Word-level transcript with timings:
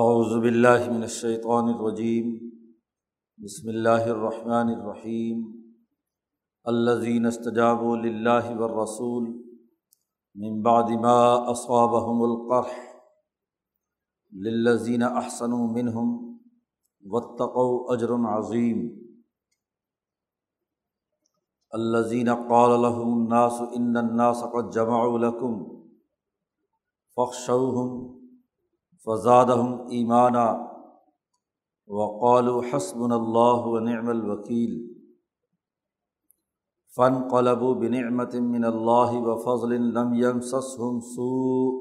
اعوذ 0.00 0.30
باللہ 0.42 0.84
من 0.90 1.02
الشیطان 1.02 1.66
الرجیم، 1.68 2.28
بسم 3.38 3.68
اللہ 3.68 4.04
الرحمن 4.12 4.70
الرحیم 4.74 5.42
الذین 6.64 7.26
استجابوا 7.26 7.96
للہ 7.96 8.54
والرسول 8.60 9.26
من 10.34 10.62
بعد 10.62 10.92
ما 11.02 11.18
اصابهم 11.54 12.22
القرح 12.28 12.78
للذین 14.32 15.02
احسنوا 15.02 15.66
منہم 15.72 16.16
واتقوا 17.16 17.92
اجر 17.96 18.14
عظیم۔ 18.30 18.80
الذین 21.72 22.34
قال 22.48 22.78
لهم 22.80 23.12
الناس 23.18 23.60
ان 23.74 23.96
الناس 23.96 24.42
قد 24.56 24.72
جمعوا 24.72 25.22
لكم 25.28 25.62
فخشوهم 27.16 28.21
فزادہم 29.06 29.74
ایمانہ 29.90 30.46
وقال 31.88 32.48
و 32.48 32.58
حسب 32.72 33.02
اللہ 33.12 33.66
و 33.68 33.78
نعم 33.80 34.08
الوکیل 34.08 34.76
فن 36.94 37.16
قلب 37.28 37.62
و 37.62 37.72
بنعمت 37.76 38.34
من 38.46 38.64
اللہ 38.64 39.16
و 39.20 39.36
فضل 39.38 39.74
لم 39.90 40.14
يمسسهم 40.16 41.00
سوء 41.08 41.72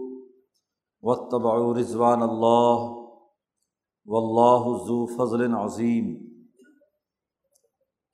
واتبعوا 1.04 1.73
رضوان 1.76 2.22
اللہ 2.22 2.90
واللہ 4.08 4.76
ذو 4.88 5.06
فضل 5.16 5.48
عظیم 5.56 6.12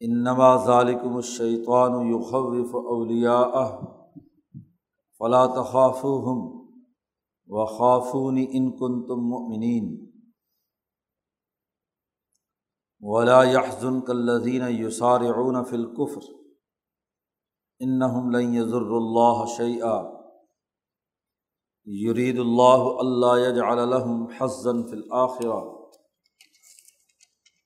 انما 0.02 0.56
ذالکم 0.66 1.16
الشیطان 1.16 2.00
یخوف 2.10 2.76
اولیاءہ 2.76 3.68
فلا 5.22 5.46
تخافوهم 5.54 6.67
و 7.50 7.66
خافون 7.66 8.38
ان 8.38 8.72
کن 8.80 9.06
تم 9.08 9.20
مؤمنین 9.20 10.08
ولا 13.02 13.44
يحزن 13.44 14.02
كالذين 14.02 14.62
يسارعون 14.62 15.64
في 15.64 15.76
الكفر 15.76 16.22
انهم 17.82 18.32
لن 18.32 18.54
يضر 18.54 18.98
الله 18.98 19.46
شيئا 19.46 20.18
يريد 21.86 22.40
الله 22.40 23.02
الا 23.02 23.50
يجعل 23.50 23.90
لهم 23.90 24.30
حظا 24.30 24.84
في 24.84 24.94
الاخره 24.94 25.92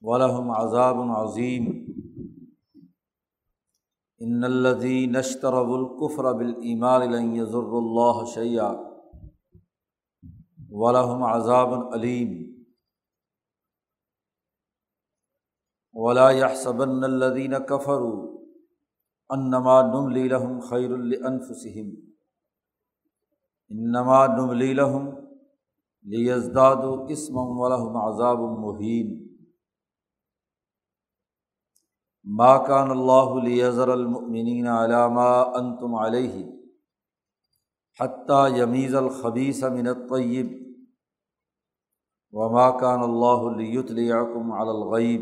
ولهم 0.02 0.52
عذاب 0.52 1.02
عظيم 1.02 1.88
ان 4.22 4.46
الذين 4.46 5.16
اشتروا 5.16 5.78
الكفر 5.78 6.32
بالايمان 6.34 7.12
لن 7.12 7.36
يضر 7.36 7.78
الله 7.80 8.26
شيئا 8.26 8.91
ولہم 10.72 11.24
عذاب 11.24 11.74
علیم 11.74 12.52
ولا 15.94 16.30
يحسبن 16.30 17.04
الذين 17.04 17.58
كفروا 17.58 18.40
انما 19.34 19.82
نملي 19.82 20.28
لهم 20.28 20.60
خير 20.60 20.98
لانفسهم 20.98 21.96
انما 23.72 24.28
نملي 24.28 24.74
لهم 24.74 25.28
ليزدادوا 26.04 27.12
اسما 27.12 27.42
ولهم 27.42 27.98
عذاب 27.98 28.40
مهين. 28.40 29.28
ما 32.24 32.58
كان 32.58 32.92
الله 32.92 33.42
ليذر 33.42 33.94
المؤمنين 33.94 34.68
على 34.68 35.10
ما 35.10 35.58
انتم 35.58 35.96
عليه 35.96 36.62
حتیٰ 38.00 38.58
یمیز 38.58 38.96
الخبیث 38.96 39.64
من 39.64 39.88
الطیب 39.88 40.61
وما 42.34 42.70
کان 42.80 43.00
اللہ 43.00 43.58
لیطلعکم 43.58 44.52
علی 44.52 44.70
الغیب 44.70 45.22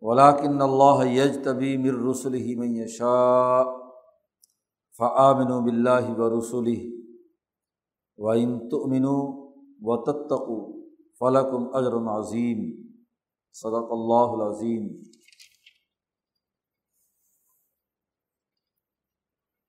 ولاکن 0.00 0.62
اللہ 0.62 1.04
یج 1.06 1.44
طبی 1.44 1.76
مر 1.76 2.10
رسول 2.10 2.34
ہی 2.34 2.54
من 2.56 2.76
یشاء 2.76 3.62
فآمن 4.98 5.64
باللہ 5.64 6.10
و 6.18 6.40
رسول 6.40 6.68
و 8.18 8.28
ان 8.28 8.68
تؤمنوا 8.68 9.50
و 9.80 9.96
تتقوا 10.02 10.72
فلکم 11.20 11.76
اجر 11.76 12.18
عظیم 12.18 12.84
صدق 13.52 13.92
اللہ 13.92 14.36
العظیم 14.38 14.88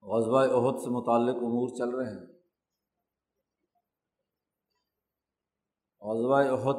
غزبۂ 0.03 0.47
عہد 0.49 0.79
سے 0.79 0.89
متعلق 0.89 1.35
امور 1.35 1.69
چل 1.69 1.89
رہے 1.89 2.09
ہیں۔ 2.09 2.34
غزبۂ 6.05 6.49
عہد 6.49 6.75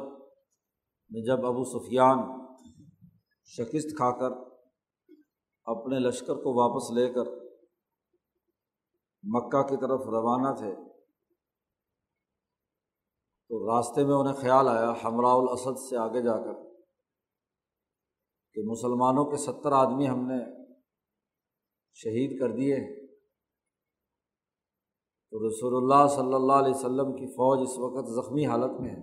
میں 1.09 1.21
جب 1.21 1.45
ابو 1.45 1.63
سفیان 1.63 2.17
شکست 3.45 3.97
کھا 3.97 4.11
کر 4.19 4.31
اپنے 5.65 5.99
لشکر 5.99 6.35
کو 6.35 6.53
واپس 6.53 6.91
لے 6.91 7.13
کر 7.13 7.31
مکہ 9.23 9.61
کی 9.61 9.77
طرف 9.77 10.01
روانہ 10.07 10.55
تھے، 10.55 10.75
تو 13.49 13.67
راستے 13.67 14.05
میں 14.05 14.15
انہیں 14.15 14.33
خیال 14.33 14.67
آیا 14.67 14.93
ہمراء 15.03 15.35
الاسد 15.35 15.79
سے 15.89 15.97
آگے 15.97 16.21
جا 16.21 16.37
کر 16.37 16.53
کہ 18.53 18.61
مسلمانوں 18.65 19.25
کے 19.25 19.37
ستر 19.37 19.71
آدمی 19.71 20.09
ہم 20.09 20.27
نے 20.27 20.67
شہید 21.93 22.39
کر 22.39 22.51
دیے۔ 22.51 22.75
ہیں 22.75 22.96
تو 25.31 25.49
رسول 25.49 25.75
اللہ 25.75 26.07
صلی 26.07 26.33
اللہ 26.33 26.53
علیہ 26.53 26.75
وسلم 26.75 27.15
کی 27.15 27.27
فوج 27.27 27.59
اس 27.61 27.77
وقت 27.77 28.09
زخمی 28.09 28.45
حالت 28.45 28.81
میں 28.81 28.89
ہے۔ 28.89 29.01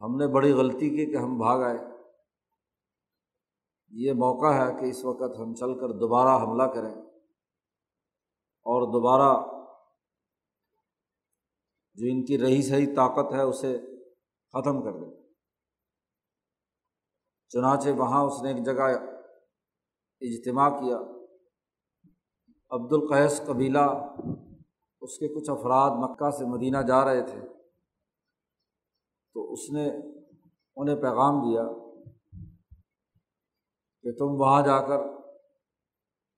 ہم 0.00 0.16
نے 0.16 0.26
بڑی 0.26 0.52
غلطی 0.52 0.90
کی 0.90 1.06
کہ 1.06 1.16
ہم 1.16 1.38
بھاگ 1.38 1.60
آئے۔ 1.60 1.78
یہ 3.88 4.12
موقع 4.12 4.46
ہے 4.46 4.80
کہ 4.80 4.84
اس 4.84 5.04
وقت 5.04 5.40
ہم 5.40 5.54
چل 5.54 5.80
کر 5.80 5.88
دوبارہ 5.88 6.42
حملہ 6.42 6.62
کریں۔ 6.62 6.94
اور 8.64 8.82
دوبارہ 8.92 9.62
جو 11.94 12.06
ان 12.10 12.24
کی 12.24 12.38
رہی 12.38 12.62
سہی 12.62 12.94
طاقت 12.94 13.34
ہے 13.34 13.42
اسے 13.42 13.78
ختم 14.52 14.82
کر 14.82 14.92
دیں۔ 14.92 15.22
چنانچہ 17.48 17.90
وہاں 17.90 18.24
اس 18.24 18.42
نے 18.42 18.52
ایک 18.52 18.64
جگہ 18.64 18.82
اجتماع 20.20 20.70
کیا۔ 20.70 21.21
عبد 22.72 22.92
القیس 22.92 23.42
قبیلہ، 23.46 24.14
اس 25.00 25.18
کے 25.18 25.28
کچھ 25.28 25.50
افراد 25.50 25.90
مکہ 25.90 26.30
سے 26.30 26.44
مدینہ 26.44 26.78
جا 26.78 27.04
رہے 27.04 27.26
تھے۔ 27.26 27.40
تو 29.34 29.52
اس 29.52 29.70
نے 29.70 29.88
انہیں 30.76 30.96
پیغام 30.96 31.40
دیا 31.40 31.62
کہ 34.02 34.12
تم 34.12 34.40
وہاں 34.40 34.62
جا 34.62 34.86
کر 34.86 34.98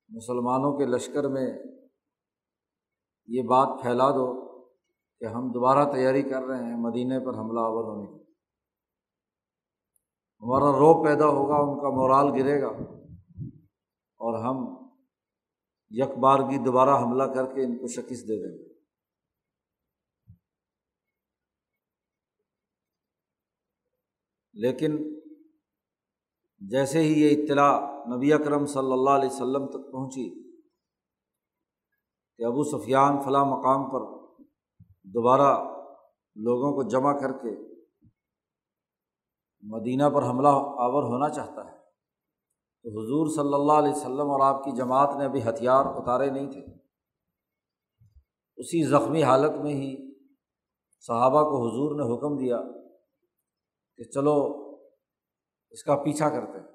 مسلمانوں 0.09 0.79
کے 0.79 0.85
لشکر 0.87 1.29
میں 1.29 1.59
یہ 3.27 3.43
بات 3.43 3.83
پھیلا 3.83 4.11
دو 4.11 4.55
کہ 5.19 5.25
ہم 5.25 5.51
دوبارہ 5.51 5.93
تیاری 5.93 6.23
کر 6.23 6.43
رہے 6.43 6.65
ہیں 6.65 6.77
مدینہ 6.77 7.15
پر 7.25 7.39
حملہ 7.39 7.61
آور 7.61 7.85
ہونے 7.85 8.07
کی۔ 8.07 8.25
ہمارا 10.41 10.73
روب 10.73 11.07
پیدا 11.07 11.27
ہوگا، 11.27 11.57
ان 11.57 11.81
کا 11.81 11.89
مورال 11.89 12.29
گرے 12.29 12.63
گا 12.63 12.69
اور 14.21 14.45
ہم 14.45 14.84
یک 15.91 16.09
بارگی 16.09 16.65
دوبارہ 16.65 16.91
حملہ 16.91 17.23
کر 17.23 17.55
کے 17.55 17.65
ان 17.65 17.79
کو 17.79 17.87
شکست 17.87 18.29
دے 18.29 18.37
دیں 18.43 18.59
گے۔ 18.59 18.75
لیکن 24.55 24.97
جیسے 26.59 26.99
ہی 26.99 27.23
یہ 27.23 27.31
اطلاع 27.31 27.81
نبی 28.17 28.33
اکرم 28.33 28.67
صلی 28.67 28.93
اللہ 28.93 29.11
علیہ 29.11 29.29
وسلم 29.29 29.67
تک 29.67 29.93
پہنچی 29.93 30.45
کہ 32.37 32.43
ابو 32.43 32.65
سفیان 32.65 33.23
فلاں 33.23 33.45
مقام 33.45 33.91
پر 33.91 34.01
دوبارہ 35.05 35.51
لوگوں 36.37 36.73
کو 36.73 36.83
جمع 36.83 37.13
کر 37.13 37.33
کے 37.33 37.75
مدینہ 39.63 40.09
پر 40.15 40.23
حملہ 40.23 40.49
آور 40.79 41.03
ہونا 41.03 41.29
چاہتا 41.29 41.73
ہے 41.73 41.84
تو 42.85 42.91
حضور 42.91 43.27
صلی 43.27 43.55
اللہ 43.55 43.73
علیہ 43.73 43.93
وسلم 43.93 44.31
اور 44.31 44.55
آپ 44.55 44.65
کی 44.65 44.71
جماعت 44.71 45.17
نے 45.19 45.25
ابھی 45.25 45.49
ہتھیار 45.49 45.85
اتارے 45.87 46.31
نہیں 46.31 46.51
تھے۔ 46.51 46.61
اسی 48.57 48.83
زخمی 48.83 49.23
حالت 49.23 49.53
میں 49.63 49.75
ہی 49.75 50.15
صحابہ 51.01 51.43
کو 51.43 51.67
حضور 51.67 51.97
نے 51.97 52.15
حکم 52.15 52.37
دیا 52.37 52.61
کہ 53.97 54.05
چلو 54.05 54.47
اس 55.71 55.83
کا 55.83 55.97
پیچھا 55.97 56.29
کرتے 56.29 56.59
ہیں۔ 56.59 56.67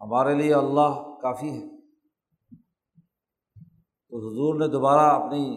ہمارے 0.00 0.34
لیے 0.34 0.54
اللہ 0.54 1.16
کافی 1.22 1.50
ہے۔ 1.50 1.80
تو 4.08 4.18
حضور 4.18 4.54
نے 4.54 4.68
دوبارہ 4.68 5.00
اپنی 5.00 5.56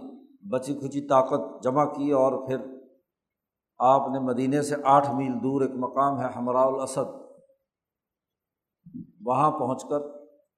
بچی 0.50 0.74
کھچی 0.74 1.08
طاقت 1.08 1.64
جمع 1.64 1.86
کی 1.86 2.12
اور 2.12 2.48
پھر 2.48 2.58
آپ 3.78 4.02
نے 4.12 4.20
مدینے 4.20 4.62
سے 4.62 4.76
آٹھ 4.84 5.12
میل 5.12 5.34
دور 5.34 5.62
ایک 5.62 5.72
مقام 5.72 6.20
ہے 6.20 6.28
ہمراء 6.36 6.66
الاسد۔ 6.66 7.21
وہاں 9.26 9.52
پہنچ 9.52 9.84
کر 9.84 10.00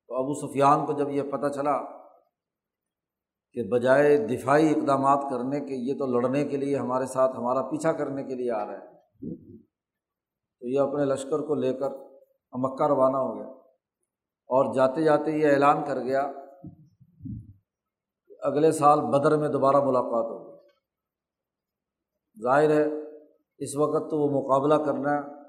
تو 0.07 0.15
ابو 0.15 0.33
سفیان 0.33 0.85
کو 0.85 0.93
جب 0.93 1.09
یہ 1.09 1.23
پتہ 1.23 1.47
چلا 1.47 1.77
کہ 3.51 3.63
بجائے 3.71 4.17
دفاعی 4.17 4.69
اقدامات 4.69 5.23
کرنے 5.31 5.59
کے، 5.59 5.75
یہ 5.75 5.93
تو 5.99 6.05
لڑنے 6.05 6.45
کے 6.45 6.57
لیے 6.57 6.77
ہمارے 6.77 7.05
ساتھ، 7.05 7.35
ہمارا 7.37 7.61
پیچھا 7.61 7.91
کرنے 7.91 8.23
کے 8.23 8.35
لیے 8.35 8.51
آ 8.51 8.65
رہا 8.65 8.73
ہے 8.73 8.87
تو 10.59 10.67
یہ 10.67 10.79
اپنے 10.79 11.05
لشکر 11.05 11.39
کو 11.39 11.55
لے 11.55 11.73
کر 11.73 11.89
مکہ 12.53 12.87
روانہ 12.87 13.17
ہو 13.17 13.35
گیا۔ 13.35 13.47
اور 14.47 14.75
جاتے 14.75 15.03
جاتے 15.03 15.31
یہ 15.31 15.47
اعلان 15.47 15.85
کر 15.85 15.99
گیا 15.99 16.31
کہ 18.27 18.35
اگلے 18.41 18.71
سال 18.71 19.01
بدر 19.01 19.37
میں 19.37 19.49
دوبارہ 19.49 19.77
ملاقات 19.77 20.25
ہوگی۔ 20.25 20.57
ظاہر 22.43 22.69
ہے، 22.69 22.85
اس 23.57 23.75
وقت 23.75 24.09
تو 24.09 24.19
وہ 24.19 24.41
مقابلہ 24.41 24.85
کرنا 24.85 25.42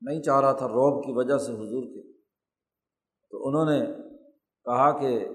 نہیں 0.00 0.22
چاہ 0.22 0.40
رہا 0.40 0.52
تھا 0.52 0.68
روب 0.68 1.04
کی 1.04 1.12
وجہ 1.12 1.38
سے 1.38 1.52
حضور 1.52 1.84
کے۔ 1.84 2.12
تو 3.30 3.48
انہوں 3.48 3.64
نے 3.64 3.86
کہا 4.64 4.98
کہ 4.98 5.28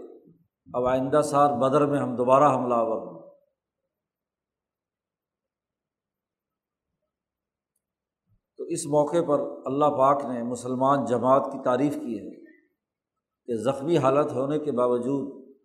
اب 0.73 0.85
آئندہ 0.85 1.21
سال 1.21 1.49
بدر 1.59 1.85
میں 1.85 1.99
ہم 1.99 2.15
دوبارہ 2.15 2.55
حملہ 2.55 2.73
آور 2.73 3.01
ہوں۔ 3.01 3.11
تو 8.57 8.63
اس 8.63 8.85
موقع 8.85 9.17
پر 9.27 9.39
اللہ 9.65 9.85
پاک 9.85 10.25
نے 10.25 10.43
مسلمان 10.43 11.05
جماعت 11.05 11.45
کی 11.51 11.57
تعریف 11.63 11.95
کی 11.95 12.19
ہے 12.19 12.41
کہ 13.45 13.55
زخمی 13.55 13.97
حالت 13.97 14.31
ہونے 14.31 14.59
کے 14.59 14.71
باوجود 14.71 15.55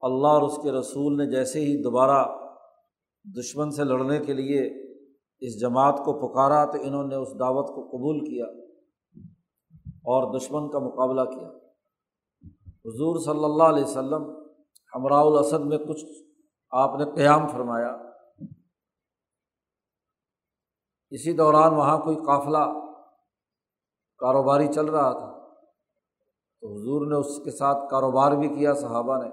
اللہ 0.00 0.26
اور 0.26 0.42
اس 0.42 0.56
کے 0.62 0.72
رسول 0.72 1.16
نے 1.16 1.30
جیسے 1.30 1.60
ہی 1.60 1.82
دوبارہ 1.82 2.26
دشمن 3.24 3.70
سے 3.70 3.84
لڑنے 3.84 4.18
کے 4.18 4.32
لیے 4.32 4.85
اس 5.40 5.60
جماعت 5.60 5.98
کو 5.98 6.28
پکارا 6.28 6.64
تو 6.64 6.78
انہوں 6.82 7.04
نے 7.04 7.14
اس 7.14 7.28
دعوت 7.38 7.66
کو 7.66 7.82
قبول 7.82 8.20
کیا 8.20 8.44
اور 9.90 10.38
دشمن 10.38 10.70
کا 10.70 10.78
مقابلہ 10.78 11.20
کیا۔ 11.20 11.48
حضور 12.84 13.20
صلی 13.20 13.44
اللہ 13.44 13.62
علیہ 13.62 13.84
وسلم 13.84 14.46
ہمراء 14.94 15.22
الاسد 15.22 15.60
میں 15.60 15.78
کچھ 15.78 16.04
آپ 16.70 16.98
نے 16.98 17.04
قیام 17.14 17.48
فرمایا۔ 17.48 17.96
اسی 21.10 21.32
دوران 21.32 21.74
وہاں 21.74 21.98
کوئی 21.98 22.16
قافلہ، 22.16 22.72
کاروباری 24.18 24.66
چل 24.66 24.86
رہا 24.86 25.12
تھا۔ 25.12 25.54
تو 26.60 26.74
حضور 26.74 27.06
نے 27.06 27.16
اس 27.16 27.44
کے 27.44 27.50
ساتھ 27.50 27.90
کاروبار 27.90 28.32
بھی 28.32 28.48
کیا، 28.48 28.74
صحابہ 28.74 29.22
نے، 29.22 29.28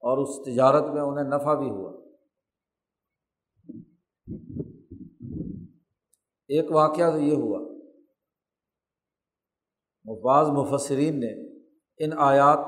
اور 0.00 0.18
اس 0.18 0.44
تجارت 0.44 0.82
میں 0.82 1.02
انہیں 1.02 1.24
نفع 1.24 1.54
بھی 1.54 1.70
ہوا۔ 1.70 2.05
ایک 6.48 6.70
واقعہ 6.70 7.10
تو 7.10 7.18
یہ 7.18 7.34
ہوا۔ 7.34 7.76
بعض 10.24 10.48
مفسرین 10.48 11.20
نے 11.20 11.56
ان 11.98 12.10
آیات 12.18 12.58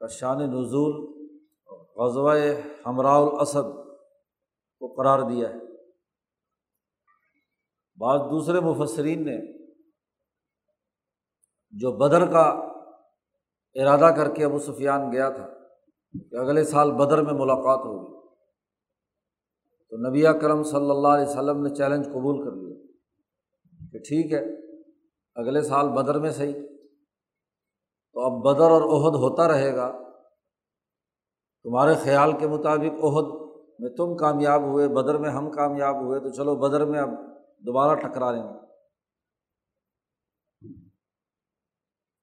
کا 0.00 0.06
شان 0.06 0.38
نزول 0.38 1.14
غزوہ 1.96 2.34
ہمراء 2.86 3.18
الاسد 3.18 3.76
کو 4.78 4.94
قرار 4.94 5.18
دیا 5.18 5.48
ہے۔ 5.48 5.54
بعض 7.96 8.20
دوسرے 8.20 8.60
مفسرین 8.60 9.24
نے 9.24 9.64
جو 11.70 11.92
بدر 11.92 12.32
کا 12.32 12.44
ارادہ 13.74 14.14
کر 14.16 14.34
کے 14.34 14.44
ابو 14.44 14.58
سفیان 14.58 15.12
گیا 15.12 15.30
تھا 15.30 15.46
کہ 16.30 16.36
اگلے 16.36 16.64
سال 16.64 16.92
بدر 16.92 17.22
میں 17.22 17.32
ملاقات 17.32 17.78
ہوگی۔ 17.78 18.13
تو 19.94 20.08
نبی 20.08 20.22
کرم 20.42 20.62
صلی 20.62 20.90
اللہ 20.90 21.08
علیہ 21.08 21.26
وسلم 21.26 21.62
نے 21.62 21.74
چیلنج 21.74 22.06
قبول 22.06 22.44
کر 22.44 22.56
لیا 22.56 22.86
کہ 23.92 23.98
ٹھیک 23.98 24.32
ہے، 24.32 24.72
اگلے 25.34 25.62
سال 25.62 25.88
بدر 25.88 26.18
میں 26.18 26.30
صحیح۔ 26.30 26.52
تو 28.12 28.20
اب 28.20 28.42
بدر 28.44 28.70
اور 28.70 28.82
عہد 28.82 29.14
ہوتا 29.14 29.48
رہے 29.48 29.76
گا۔ 29.76 29.92
تمہارے 31.62 31.94
خیال 31.94 32.38
کے 32.38 32.48
مطابق 32.48 33.04
عہد 33.04 33.26
میں 33.78 33.90
تم 33.90 34.16
کامیاب 34.16 34.62
ہوئے، 34.62 34.88
بدر 34.88 35.18
میں 35.18 35.30
ہم 35.30 35.50
کامیاب 35.50 35.96
ہوئے، 35.96 36.20
تو 36.20 36.30
چلو 36.30 36.56
بدر 36.56 36.84
میں 36.84 37.00
اب 37.00 37.08
دوبارہ 37.58 37.94
ٹکرا 37.94 38.30
لیں 38.30 38.42
گے۔ 38.42 38.66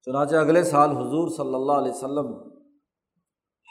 چنانچہ 0.06 0.36
اگلے 0.36 0.64
سال 0.64 0.90
حضور 0.90 1.30
صلی 1.30 1.56
اللہ 1.56 1.72
علیہ 1.72 1.92
وسلم 1.92 2.52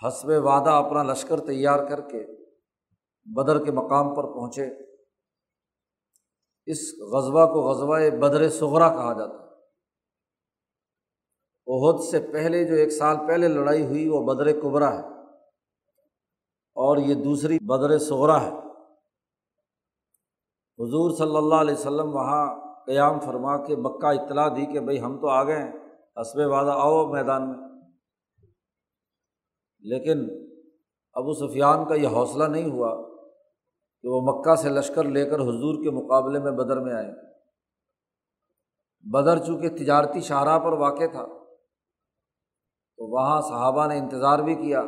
حسب 0.06 0.28
وعدہ 0.28 0.70
اپنا 0.70 1.02
لشکر 1.02 1.40
تیار 1.40 1.88
کر 1.88 2.00
کے 2.00 2.39
بدر 3.24 3.64
کے 3.64 3.72
مقام 3.72 4.14
پر 4.14 4.24
پہنچے۔ 4.24 4.66
اس 6.66 6.78
غذبہ 7.00 7.52
کو 7.52 7.60
غزوہ 7.62 8.10
بدر 8.10 8.48
صغرا 8.48 8.88
کہا 8.88 9.12
جاتا 9.12 9.34
ہے۔ 9.34 9.50
عہد 11.66 12.04
سے 12.10 12.32
پہلے 12.32 12.64
جو 12.64 12.74
ایک 12.74 12.90
سال 12.90 13.16
پہلے 13.26 13.48
لڑائی 13.48 13.86
ہوئی 13.86 14.08
وہ 14.08 14.34
بدر 14.34 14.60
قبرا 14.60 14.98
ہے۔ 14.98 15.20
اور 16.74 16.96
یہ 16.96 17.14
دوسری 17.14 17.58
بدر 17.58 17.98
صغرا 17.98 18.42
ہے۔ 18.42 18.50
حضور 20.78 21.16
صلی 21.16 21.36
اللہ 21.36 21.54
علیہ 21.54 21.74
وسلم 21.74 22.14
وہاں 22.14 22.70
قیام 22.86 23.20
فرما 23.20 23.66
کے 23.66 23.76
مکہ 23.76 24.06
اطلاع 24.06 24.48
دی 24.48 24.72
کہ 24.72 24.80
بھائی 24.80 25.00
ہم 25.00 25.20
تو 25.20 25.28
آ 25.28 25.44
گئے 25.44 25.58
ہیں 25.58 25.72
حسب 26.20 26.38
وعدہ 26.38 26.70
آؤ 26.70 27.12
میدان 27.12 27.50
میں۔ 27.50 27.68
لیکن 29.78 30.28
ابو 31.12 31.32
سفیان 31.32 31.88
کا 31.88 31.94
یہ 31.94 32.08
حوصلہ 32.08 32.44
نہیں 32.44 32.70
ہوا 32.70 33.10
کہ 34.02 34.08
وہ 34.08 34.20
مکہ 34.20 34.54
سے 34.54 34.68
لشکر 34.68 35.04
لے 35.04 35.24
کر 35.24 35.36
حضور 35.36 35.84
کے 35.84 35.90
مقابلے 35.90 36.38
میں 36.38 36.52
بدر 36.52 36.80
میں 36.80 36.94
آئے۔ 36.94 37.12
بدر 39.00 39.38
چونکہ 39.38 39.68
تجارتی 39.68 40.20
شاہراہ 40.20 40.58
پر 40.58 40.72
واقع 40.72 41.06
تھا، 41.12 41.26
تو 42.96 43.10
وہاں 43.12 43.40
صحابہ 43.40 43.86
نے 43.86 43.98
انتظار 43.98 44.38
بھی 44.38 44.54
کیا 44.54 44.80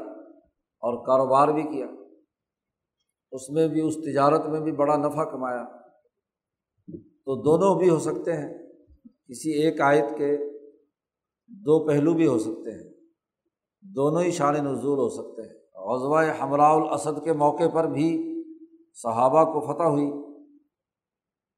اور 0.83 1.07
کاروبار 1.07 1.49
بھی 1.49 1.63
کیا۔ 1.63 1.87
اس 3.33 3.51
میں 3.51 3.69
بھی، 3.69 3.81
اس 3.81 3.95
تجارت 3.95 4.47
میں 4.47 4.61
بھی 4.61 4.73
بڑا 4.73 4.97
نفع 4.97 5.25
کمایا۔ 5.25 5.65
تو 7.25 7.43
دونوں 7.43 7.79
بھی 7.79 7.91
ہو 7.91 7.99
سکتے 7.99 8.33
ہیں، 8.33 8.59
کسی 9.29 9.51
ایک 9.51 9.81
آیت 9.81 10.19
کے 10.19 10.37
دو 11.47 11.87
پہلو 11.87 12.15
بھی 12.15 12.27
ہو 12.27 12.39
سکتے 12.39 12.71
ہیں۔ 12.71 12.93
دونوں 13.81 14.23
ہی 14.23 14.31
شان 14.31 14.55
نزول 14.55 14.99
ہو 14.99 15.09
سکتے 15.09 15.43
ہیں۔ 15.43 15.62
غزوہ 15.83 16.23
ہمراء 16.41 16.73
الاسد 16.73 17.25
کے 17.25 17.33
موقع 17.33 17.69
پر 17.75 17.87
بھی 17.87 18.29
صحابہ 18.95 19.45
کو 19.45 19.61
فتح 19.61 19.83
ہوئی 19.83 20.11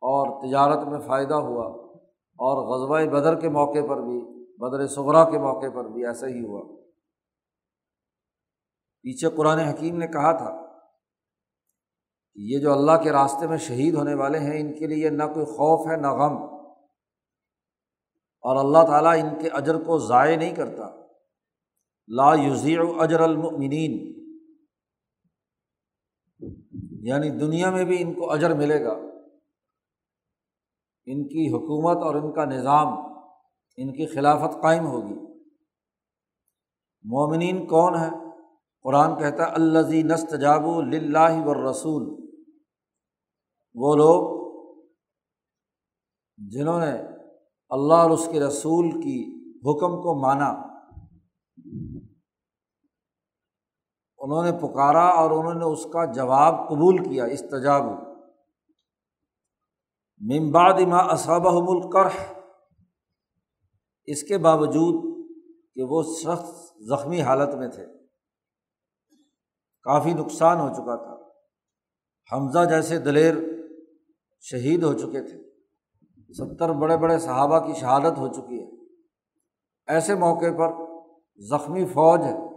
اور 0.00 0.46
تجارت 0.46 0.88
میں 0.88 1.00
فائدہ 1.00 1.34
ہوا 1.34 1.66
اور 2.36 2.56
غزوہ 2.56 3.10
بدر 3.10 3.40
کے 3.40 3.48
موقع 3.48 3.78
پر 3.88 3.96
بھی، 3.96 4.44
بدر 4.56 4.86
صغرا 4.86 5.30
کے 5.30 5.38
موقع 5.38 5.66
پر 5.74 5.84
بھی 5.84 6.06
ایسا 6.06 6.26
ہی 6.26 6.44
ہوا۔ 6.44 6.80
پیچھے 9.02 9.28
قرآن 9.36 9.58
حکیم 9.58 9.96
نے 9.96 10.06
کہا 10.06 10.32
تھا 10.32 10.50
کہ 12.34 12.40
یہ 12.40 12.58
جو 12.58 12.72
اللہ 12.72 12.92
کے 13.02 13.12
راستے 13.12 13.46
میں 13.46 13.56
شہید 13.56 13.94
ہونے 13.94 14.14
والے 14.14 14.38
ہیں، 14.38 14.60
ان 14.60 14.78
کے 14.78 14.86
لیے 14.86 15.10
نہ 15.10 15.24
کوئی 15.34 15.46
خوف 15.46 15.90
ہے، 15.90 15.96
نہ 15.96 16.10
غم۔ 16.10 16.54
اور 18.42 18.56
اللہ 18.56 18.86
تعالیٰ 18.86 19.12
ان 19.12 19.38
کے 19.40 19.48
اجر 19.48 19.74
کو 19.74 19.98
ضائع 19.98 20.36
نہیں 20.36 20.54
کرتا۔ 20.54 21.03
لا 22.08 22.34
یوزی 22.34 22.76
اجر 22.98 23.20
المنین 23.20 24.14
یعنی 27.02 27.30
دنیا 27.30 27.70
میں 27.70 27.84
بھی 27.84 28.02
ان 28.02 28.14
کو 28.14 28.32
اجر 28.32 28.54
ملے 28.54 28.84
گا۔ 28.84 28.92
ان 31.06 31.28
کی 31.28 31.52
حکومت 31.52 31.96
اور 31.96 32.14
ان 32.14 32.32
کا 32.34 32.44
نظام، 32.44 32.88
ان 33.76 33.92
کی 33.92 34.06
خلافت 34.06 34.62
قائم 34.62 34.86
ہوگی۔ 34.86 35.14
مومنین 37.02 37.66
کون 37.66 37.94
ہے 37.94 38.10
قرآن 38.82 39.18
کہتا 39.18 39.42
ہے 39.42 39.48
الزی 39.48 40.02
نست 40.02 40.40
جاب 40.40 40.66
و 40.66 41.70
رسول 41.70 42.28
وہ 43.74 43.96
لوگ 43.96 44.44
جنہوں 46.36 46.80
نے 46.80 46.92
اللہ 47.68 47.94
اور 47.94 48.10
اس 48.10 48.28
کے 48.32 48.40
رسول 48.40 48.90
کی 48.90 49.34
حکم 49.54 50.02
کو 50.02 50.20
مانا۔ 50.20 50.73
انہوں 54.18 54.44
نے 54.44 54.52
پکارا 54.52 55.04
اور 55.04 55.30
انہوں 55.30 55.54
نے 55.54 55.64
اس 55.64 55.84
کا 55.84 56.12
جواب 56.12 56.68
قبول 56.68 57.04
کیا 57.04 57.24
استجاب 57.24 57.82
ممباد 60.20 60.80
ما 60.80 60.98
اصابہ 60.98 61.50
القرح، 61.50 62.40
اس 64.04 64.22
کے 64.22 64.38
باوجود 64.38 65.26
کہ 65.74 65.82
وہ 65.82 66.02
سخت 66.02 66.78
زخمی 66.84 67.22
حالت 67.22 67.54
میں 67.54 67.68
تھے۔ 67.68 67.86
کافی 69.82 70.14
نقصان 70.14 70.60
ہو 70.60 70.68
چکا 70.68 70.96
تھا۔ 70.96 71.14
حمزہ 72.32 72.64
جیسے 72.70 72.98
دلیر 72.98 73.34
شہید 74.40 74.82
ہو 74.82 74.92
چکے 74.92 75.22
تھے۔ 75.22 75.54
ستر 76.32 76.72
بڑے 76.72 76.96
بڑے 76.96 77.18
صحابہ 77.18 77.66
کی 77.66 77.72
شہادت 77.72 78.18
ہو 78.18 78.28
چکی 78.28 78.62
ہے۔ 78.62 78.84
ایسے 79.86 80.14
موقع 80.14 80.46
پر 80.58 80.93
زخمی 81.38 81.84
فوج 81.84 82.20
ہے۔ 82.22 82.54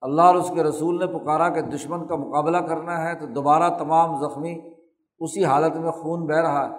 اللہ 0.00 0.22
اور 0.22 0.34
اس 0.34 0.50
کے 0.54 0.62
رسول 0.62 0.98
نے 0.98 1.06
پکارا 1.06 1.48
کہ 1.48 1.60
دشمن 1.60 2.06
کا 2.06 2.16
مقابلہ 2.16 2.56
کرنا 2.56 3.04
ہے 3.04 3.18
تو 3.18 3.26
دوبارہ 3.26 3.78
تمام 3.78 4.28
زخمی 4.28 4.70
اسی 5.18 5.44
حالت 5.44 5.76
میں 5.76 5.90
خون 5.90 6.26
بہہ 6.26 6.40
رہا 6.40 6.68
ہے 6.68 6.74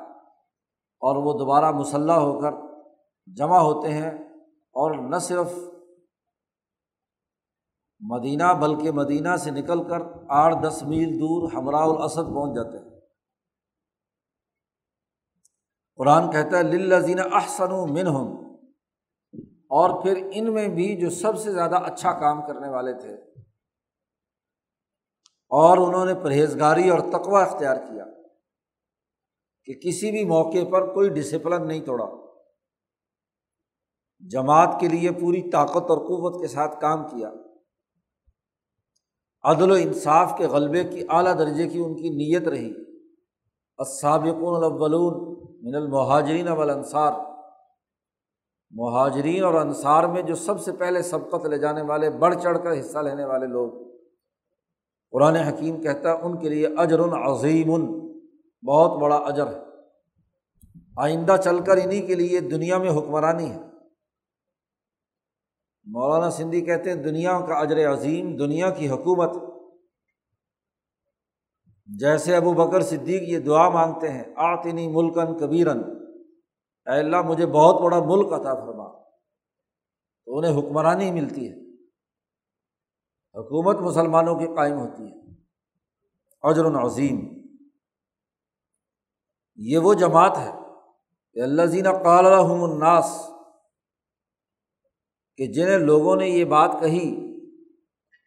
اور 1.00 1.16
وہ 1.16 1.40
دوبارہ 1.40 1.72
مسلح 1.72 2.14
ہو 2.14 2.42
کر 2.42 2.52
جمع 3.26 3.58
ہوتے 3.58 3.94
ہیں 3.94 4.12
اور 4.52 5.10
نہ 5.10 5.16
صرف 5.16 5.52
مدینہ 8.00 8.54
بلکہ 8.62 8.92
مدینہ 8.92 9.36
سے 9.36 9.52
نکل 9.52 9.90
کر 9.90 10.02
آٹھ 10.30 10.56
دس 10.68 10.84
میل 10.84 11.20
دور 11.20 11.52
ہمراہ 11.52 11.82
الاسد 11.82 12.34
پہنچ 12.34 12.56
جاتے 12.56 12.78
ہیں۔ 12.78 13.00
قرآن 15.98 16.32
کہتا 16.32 16.58
ہے 16.58 16.64
للزین 16.64 17.20
احسن 17.20 17.94
من 17.94 18.08
ہوں 18.08 18.47
اور 19.70 20.04
پھر 20.04 20.30
ان 20.34 20.54
میں 20.54 20.68
بھی 20.68 20.96
جو 20.96 21.10
سب 21.10 21.38
سے 21.38 21.54
زیادہ 21.54 21.76
اچھا 21.76 22.20
کام 22.20 22.42
کرنے 22.42 22.70
والے 22.70 22.94
تھے۔ 22.94 23.14
اور 25.50 25.78
انہوں 25.78 26.06
نے 26.06 26.14
پرہیزگاری 26.14 26.90
اور 26.90 27.00
تقوا 27.00 27.44
اختیار 27.44 27.78
کیا 27.78 28.06
کہ 29.66 29.74
کسی 29.74 30.12
بھی 30.12 30.26
موقع 30.26 30.70
پر 30.72 30.94
کوئی 30.94 31.10
ڈسپلن 31.10 31.68
نہیں 31.68 31.86
توڑا۔ 31.86 32.06
جماعت 34.20 34.78
کے 34.80 34.88
لیے 34.88 35.12
پوری 35.12 35.52
طاقت 35.52 35.90
اور 35.90 35.98
قوت 35.98 36.42
کے 36.42 36.48
ساتھ 36.48 36.82
کام 36.82 37.04
کیا۔ 37.04 37.32
عدل 39.44 39.72
و 39.72 39.74
انصاف 39.74 40.38
کے 40.38 40.48
غلبے 40.48 40.84
کی 40.84 41.06
اعلیٰ 41.10 41.40
درجے 41.40 41.68
کی 41.68 41.80
ان 41.80 41.96
کی 41.96 42.10
نیت 42.10 42.48
رہی۔ 42.48 42.74
السابقون 43.78 44.56
الاولون 44.58 45.36
من 45.62 45.76
المہاجرین 45.76 46.48
والانصار۔ 46.48 47.12
مہاجرین 48.72 49.44
اور 49.44 49.54
انصار 49.54 50.04
میں 50.04 50.22
جو 50.22 50.36
سب 50.36 50.62
سے 50.62 50.72
پہلے 50.72 51.02
سبقت 51.02 51.46
لے 51.46 51.58
جانے 51.58 51.82
والے، 51.82 52.10
بڑھ 52.10 52.36
چڑھ 52.44 52.58
کر 52.64 52.80
حصہ 52.80 53.00
لینے 53.00 53.26
والے 53.26 53.48
لوگ۔ 53.48 53.72
قرآن 55.12 55.36
حکیم 55.36 55.82
کہتا 55.82 56.12
ہے، 56.12 56.22
ان 56.22 56.40
کے 56.40 56.50
لیے 56.50 56.68
اجر 56.78 57.00
عظیم، 57.00 57.86
بہت 58.66 59.02
بڑا 59.02 59.16
اجر 59.16 59.48
ہے۔ 59.48 59.60
آئندہ 60.98 61.36
چل 61.44 61.64
کر 61.64 61.78
انہیں 61.84 62.08
کے 62.08 62.16
لیے 62.16 62.40
دنیا 62.40 62.78
میں 62.78 62.90
حکمرانی 62.90 63.52
ہے۔ 63.52 63.60
مولانا 65.86 66.30
سندھی 66.30 66.62
کہتے 66.62 66.90
ہیں، 66.90 67.04
دنیا 67.04 67.40
کا 67.40 67.54
اجر 67.54 67.94
عظیم 67.94 68.36
دنیا 68.36 68.70
کی 68.70 68.90
حکومت۔ 68.90 69.30
جیسے 72.00 72.36
ابو 72.36 72.54
بکر 72.54 72.82
صدیق 72.82 73.22
یہ 73.22 73.40
دعا 73.40 73.70
مانگتے 73.70 74.10
ہیں 74.10 74.24
آتنی 74.36 74.88
ملکن 74.88 75.38
کبیرن 75.38 75.97
اے 76.88 77.00
اللہ، 77.00 77.22
مجھے 77.22 77.46
بہت 77.46 77.82
بڑا 77.82 78.00
ملک 78.06 78.34
عطا 78.34 78.54
فرما۔ 78.54 78.88
تو 80.26 80.38
انہیں 80.38 80.58
حکمرانی 80.58 81.12
ملتی 81.12 81.50
ہے۔ 81.50 81.68
حکومت 83.34 83.76
مسلمانوں 83.76 84.36
کی 84.36 84.46
قائم 84.56 84.80
ہوتی 84.80 85.04
ہے۔ 85.04 85.34
اجر 86.42 86.66
عظیم۔ 86.66 87.20
یہ 89.56 89.78
وہ 89.78 89.94
جماعت 89.94 90.38
ہے 90.38 90.52
کہ 91.34 91.40
اللہ 91.40 91.66
زین 91.66 91.86
قال 92.04 92.26
الناس، 92.26 93.30
کہ 95.38 95.46
جنہیں 95.46 95.78
لوگوں 95.78 96.16
نے 96.16 96.28
یہ 96.28 96.46
بات 96.46 96.72
کہی 96.80 97.16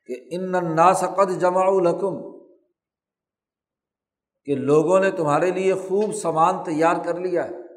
کہ 0.06 0.28
ان 0.30 0.54
الناس 0.54 1.04
قد 1.16 1.40
جمع 1.40 1.62
الحکم 1.62 2.38
کہ 4.44 4.54
لوگوں 4.54 5.00
نے 5.00 5.10
تمہارے 5.10 5.50
لیے 5.50 5.74
خوب 5.74 6.12
سامان 6.12 6.64
تیار 6.64 7.04
کر 7.04 7.20
لیا 7.20 7.48
ہے۔ 7.48 7.69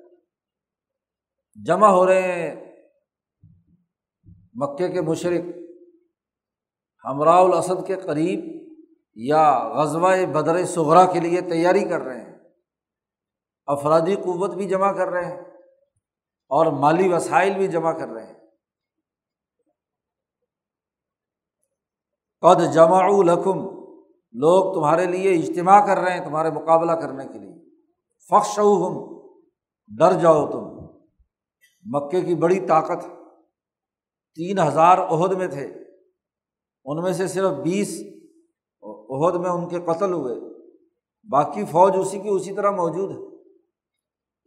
جمع 1.56 1.88
ہو 1.88 2.06
رہے 2.06 2.22
ہیں۔ 2.22 2.74
مکے 4.54 4.90
کے 4.90 5.02
مشرق، 5.02 5.58
ہمراہ 7.06 7.40
الاسد 7.40 7.88
کے 7.88 7.96
قریب 7.96 8.64
یا 9.16 9.70
غزوہ 9.70 10.26
بدر 10.34 10.66
سغرا 10.66 11.06
کے 11.06 11.20
لیے 11.20 11.42
تیاری 11.42 11.84
کر 11.90 12.02
رہے 12.02 12.22
ہیں۔ 12.22 12.40
افرادی 13.66 14.16
قوت 14.16 14.56
بھی 14.56 14.68
جمع 14.68 14.92
کر 14.92 15.08
رہے 15.08 15.26
ہیں 15.26 15.42
اور 16.50 16.66
مالی 16.66 17.14
وسائل 17.14 17.54
بھی 17.54 17.68
جمع 17.68 17.92
کر 17.92 18.08
رہے 18.08 18.26
ہیں۔ 18.26 18.34
قد 22.42 22.74
جمع 22.74 23.04
الحکم 23.04 23.84
لوگ 24.32 24.74
تمہارے 24.74 25.06
لیے 25.06 25.34
اجتماع 25.34 25.86
کر 25.86 25.98
رہے 25.98 26.18
ہیں 26.18 26.26
تمہارے 26.26 26.50
مقابلہ 26.50 26.92
کرنے 26.92 27.28
کے 27.28 27.40
لیے۔ 27.40 27.70
فخش 28.30 28.60
ہم 28.60 29.20
ڈر 29.98 30.20
جاؤ 30.20 30.52
تم۔ 30.52 30.83
مکے 31.86 32.22
کی 32.22 32.36
بڑی 32.36 32.60
طاقت 32.68 33.06
تین 34.36 34.60
ہزار 34.60 34.98
عہد 34.98 35.34
میں 35.34 35.48
تھے۔ 35.48 35.74
ان 36.86 37.04
میں 37.04 37.14
سے 37.14 37.28
صرف 37.28 37.52
بیس 37.52 38.04
عہد 38.82 39.36
میں 39.36 39.50
ان 39.50 39.70
کے 39.70 39.80
قتل 39.80 40.14
ہوئے۔ 40.14 40.36
باقی 41.30 41.66
فوج 41.66 41.94
اسی 42.00 42.20
کی 42.20 42.30
اسی 42.30 42.56
طرح 42.56 42.72
موجود 42.72 43.12
ہے۔ 43.12 43.34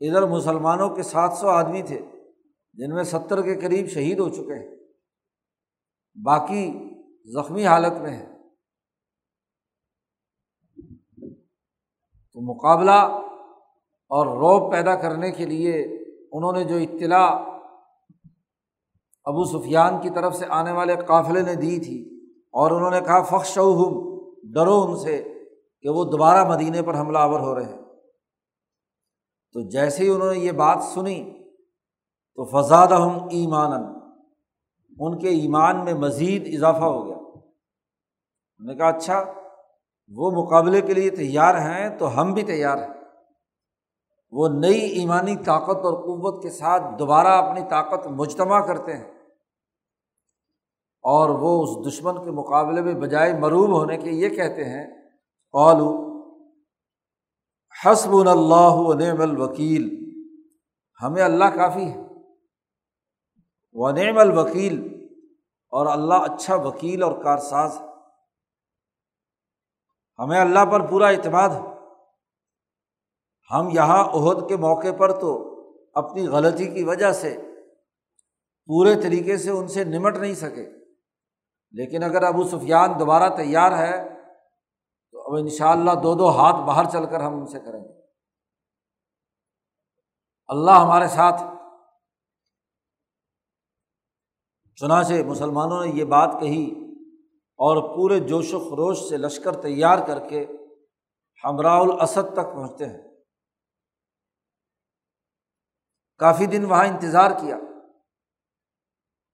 ادھر 0.08 0.26
مسلمانوں 0.26 0.88
کے 0.88 1.02
سات 1.02 1.32
سو 1.32 1.48
آدمی 1.48 1.82
تھے، 1.82 1.98
جن 2.72 2.94
میں 2.94 3.04
ستر 3.04 3.42
کے 3.42 3.54
قریب 3.54 3.86
شہید 3.86 4.18
ہو 4.18 4.28
چکے 4.28 4.68
ہیں۔ 4.68 4.76
باقی 6.24 6.70
زخمی 7.24 7.66
حالت 7.66 7.92
میں 8.00 8.10
ہیں۔ 8.10 8.36
تو 12.32 12.54
مقابلہ 12.54 13.24
اور 14.08 14.26
روب 14.26 14.72
پیدا 14.72 14.94
کرنے 14.94 15.30
کے 15.30 15.46
لیے 15.46 16.05
انہوں 16.32 16.52
نے 16.52 16.64
جو 16.64 16.76
اطلاع 16.76 17.28
ابو 19.24 19.44
سفیان 19.44 20.00
کی 20.00 20.10
طرف 20.10 20.34
سے 20.34 20.46
آنے 20.48 20.72
والے 20.72 20.96
قافلے 20.96 21.42
نے 21.42 21.54
دی 21.54 21.80
تھی 21.80 22.30
اور 22.44 22.70
انہوں 22.70 22.90
نے 22.90 23.00
کہا 23.00 23.22
فخش 23.22 23.54
ڈرو 24.54 24.82
ان 24.82 24.96
سے 24.96 25.34
کہ 25.80 25.88
وہ 25.88 26.04
دوبارہ 26.04 26.48
مدینے 26.48 26.82
پر 26.82 27.00
حملہ 27.00 27.18
آور 27.18 27.40
ہو 27.40 27.54
رہے 27.54 27.64
ہیں۔ 27.64 27.82
تو 29.52 29.68
جیسے 29.68 30.04
ہی 30.04 30.08
انہوں 30.08 30.32
نے 30.32 30.38
یہ 30.38 30.52
بات 30.52 30.82
سنی، 30.82 31.32
تو 32.34 32.44
فضاد 32.44 32.86
ہم 32.86 33.24
ایمان 33.30 33.96
ان 34.98 35.18
کے 35.18 35.28
ایمان 35.28 35.84
میں 35.84 35.94
مزید 35.94 36.54
اضافہ 36.54 36.84
ہو 36.84 37.06
گیا۔ 37.06 37.16
انہوں 37.16 38.72
نے 38.72 38.74
کہا 38.74 38.88
اچھا 38.88 39.24
وہ 40.08 40.30
مقابلے 40.30 40.80
کے 40.80 40.94
لیے 40.94 41.10
تیار 41.10 41.54
ہیں 41.54 41.98
تو 41.98 42.20
ہم 42.20 42.32
بھی 42.32 42.42
تیار 42.42 42.78
ہیں۔ 42.78 42.95
وہ 44.30 44.48
نئی 44.48 44.80
ایمانی 45.00 45.36
طاقت 45.36 45.84
اور 45.84 45.94
قوت 45.94 46.42
کے 46.42 46.50
ساتھ 46.50 46.82
دوبارہ 46.98 47.26
اپنی 47.26 47.60
طاقت 47.70 48.06
مجتمع 48.06 48.60
کرتے 48.66 48.96
ہیں 48.96 49.04
اور 51.04 51.30
وہ 51.30 51.50
اس 51.62 51.70
دشمن 51.86 52.24
کے 52.24 52.30
مقابلے 52.30 52.82
میں 52.82 52.94
بجائے 52.94 53.32
مروب 53.32 53.70
ہونے 53.70 53.96
کے 53.96 54.10
یہ 54.10 54.28
کہتے 54.28 54.64
ہیں 54.64 54.84
قالو 55.54 55.90
حسب 57.74 58.10
اللہ 58.10 58.76
نعم 58.94 59.20
الوکیل، 59.20 59.84
ہمیں 61.00 61.22
اللہ 61.22 61.44
کافی 61.54 61.84
ہے۔ 61.84 62.04
و 63.76 63.90
نعم 63.90 64.18
الوکیل، 64.18 64.76
اور 65.72 65.86
اللہ 65.86 66.14
اچھا 66.14 66.54
وکیل 66.54 67.02
اور 67.02 67.22
کارساز 67.22 67.78
ہمیں 70.18 70.40
اللہ 70.40 70.64
پر 70.64 70.86
پورا 70.86 71.08
اعتماد 71.08 71.48
ہے۔ 71.48 71.75
ہم 73.52 73.68
یہاں 73.72 74.04
عہد 74.04 74.48
کے 74.48 74.56
موقع 74.56 74.92
پر 74.98 75.20
تو 75.20 75.52
اپنی 75.94 76.28
غلطی 76.28 76.66
کی 76.66 76.84
وجہ 76.84 77.12
سے 77.12 77.36
پورے 78.66 78.94
طریقے 78.94 79.36
سے 79.36 79.50
ان 79.50 79.68
سے 79.68 79.84
نمٹ 79.84 80.16
نہیں 80.16 80.34
سکے۔ 80.34 80.70
لیکن 81.70 82.02
اگر 82.02 82.22
ابو 82.22 82.44
سفیان 82.44 83.00
دوبارہ 83.00 83.36
تیار 83.36 83.72
ہے، 83.78 84.08
تو 85.12 85.22
اب 85.22 85.34
ان 85.34 85.48
شاء 85.48 85.70
اللہ 85.70 85.90
دو 86.02 86.14
دو 86.14 86.30
ہاتھ 86.30 86.56
باہر 86.56 86.84
چل 86.84 87.06
کر 87.06 87.20
ہم 87.20 87.34
ان 87.34 87.46
سے 87.46 87.60
کریں 87.60 87.84
گے۔ 87.84 88.00
اللہ 90.48 90.70
ہمارے 90.70 91.08
ساتھ۔ 91.08 91.42
چنانچہ 94.76 95.12
مسلمانوں 95.26 95.84
نے 95.84 95.90
یہ 95.90 96.04
بات 96.04 96.36
کہی 96.40 96.74
اور 97.38 97.96
پورے 97.96 98.20
جوش 98.20 98.54
و 98.54 98.58
خروش 98.58 98.98
سے 98.98 99.16
لشکر 99.16 99.62
تیار 99.62 99.98
کر 100.06 100.28
کے 100.28 100.46
ہمراہ 101.44 101.80
الاسد 101.80 102.32
تک 102.32 102.54
پہنچتے 102.54 102.86
ہیں۔ 102.86 103.15
کافی 106.18 106.46
دن 106.46 106.64
وہاں 106.64 106.86
انتظار 106.86 107.30
کیا۔ 107.30 107.56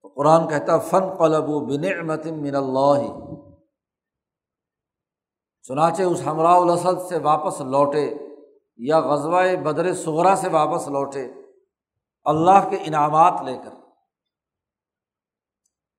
تو 0.03 0.09
قرآن 0.09 0.49
کہتا 0.49 0.79
فن 0.79 1.05
قلب 1.19 1.49
و 1.49 1.61
بن 1.61 1.85
من 2.41 2.55
اللہ 2.55 3.03
چنانچہ 5.62 6.03
اس 6.03 6.23
ہمراہ 6.27 6.57
الاسد 6.57 7.09
سے 7.09 7.19
واپس 7.19 7.61
لوٹے 7.61 8.15
یا 8.77 9.01
غزوہ 9.01 9.43
بدر 9.65 9.95
صغرا 9.95 10.37
سے 10.37 10.49
واپس 10.49 10.89
لوٹے 10.89 11.33
اللہ 12.25 12.69
کے 12.71 12.79
انعامات 12.81 13.43
لے 13.43 13.59
کر۔ 13.59 13.75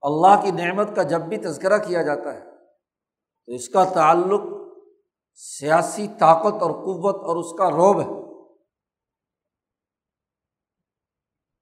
اللہ 0.01 0.41
کی 0.41 0.51
نعمت 0.51 0.95
کا 0.95 1.03
جب 1.03 1.21
بھی 1.21 1.37
تذکرہ 1.37 1.77
کیا 1.77 2.01
جاتا 2.01 2.33
ہے، 2.33 2.41
تو 3.45 3.51
اس 3.51 3.69
کا 3.69 3.83
تعلق 3.83 4.41
سیاسی 5.33 6.07
طاقت 6.19 6.61
اور 6.61 6.71
قوت 6.71 7.15
اور 7.15 7.35
اس 7.35 7.51
کا 7.57 7.69
روب 7.69 8.01
ہے۔ 8.01 8.22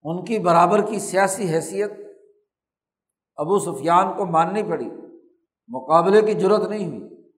ان 0.03 0.25
کی 0.25 0.39
برابر 0.39 0.81
کی 0.81 0.99
سیاسی 0.99 1.53
حیثیت 1.53 1.91
ابو 3.35 3.59
سفیان 3.59 4.17
کو 4.17 4.25
ماننی 4.25 4.63
پڑی۔ 4.63 4.89
مقابلے 5.67 6.21
کی 6.21 6.39
ضرورت 6.39 6.69
نہیں 6.69 6.87
ہوئی۔ 6.87 7.29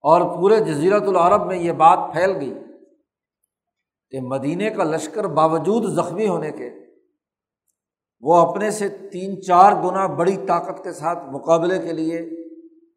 اور 0.00 0.36
پورے 0.36 0.60
جزیرت 0.60 1.02
العرب 1.02 1.46
میں 1.46 1.58
یہ 1.58 1.72
بات 1.72 1.98
پھیل 2.12 2.36
گئی 2.36 2.54
کہ 4.10 4.20
مدینے 4.20 4.70
کا 4.70 4.84
لشکر 4.84 5.24
باوجود 5.24 5.94
زخمی 5.94 6.28
ہونے 6.28 6.50
کے 6.50 6.70
وہ 8.20 8.36
اپنے 8.36 8.70
سے 8.70 8.88
تین 8.88 9.42
چار 9.42 9.72
گنا 9.72 10.06
بڑی 10.06 10.36
طاقت 10.46 10.84
کے 10.84 10.92
ساتھ 10.92 11.18
مقابلے 11.32 11.78
کے 11.78 11.92
لیے 11.92 12.30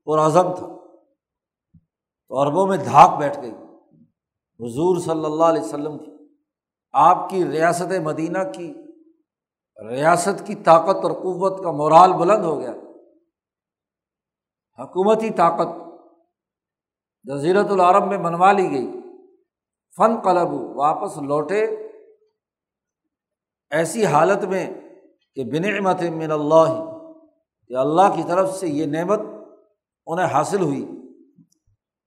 پرعزم 0.05 0.53
تھا۔ 0.53 0.67
تو 2.27 2.41
عربوں 2.41 2.67
میں 2.67 2.77
دھاک 2.77 3.19
بیٹھ 3.19 3.39
گئی۔ 3.41 3.51
حضور 4.59 4.97
صلی 4.97 5.25
اللہ 5.25 5.43
علیہ 5.43 5.61
وسلم 5.61 5.97
کی۔ 5.97 6.18
آپ 6.91 7.29
کی 7.29 7.45
ریاست 7.45 7.91
مدینہ 8.03 8.37
کی 8.55 8.73
ریاست 9.89 10.47
کی 10.47 10.55
طاقت 10.55 10.95
اور 10.95 11.11
قوت 11.11 11.63
کا 11.63 11.71
مورال 11.71 12.13
بلند 12.13 12.43
ہو 12.43 12.59
گیا۔ 12.59 12.71
حکومتی 14.83 15.29
طاقت 15.29 15.67
جزیرت 17.23 17.71
العرب 17.71 18.07
میں 18.07 18.17
منوا 18.17 18.51
لی 18.51 18.69
گئی، 18.69 18.91
فن 19.97 20.19
قلب 20.19 20.53
واپس 20.53 21.17
لوٹے۔ 21.17 21.65
ایسی 23.71 24.05
حالت 24.05 24.43
میں 24.43 24.73
کہ 25.35 25.43
بنعمت 25.43 26.01
من 26.01 26.31
اللہ، 26.31 26.97
کہ 27.67 27.75
اللہ 27.75 28.15
کی 28.15 28.23
طرف 28.27 28.55
سے 28.55 28.67
یہ 28.67 28.85
نعمت 28.85 29.19
انہیں 30.05 30.25
حاصل 30.25 30.61
ہوئی۔ 30.61 30.85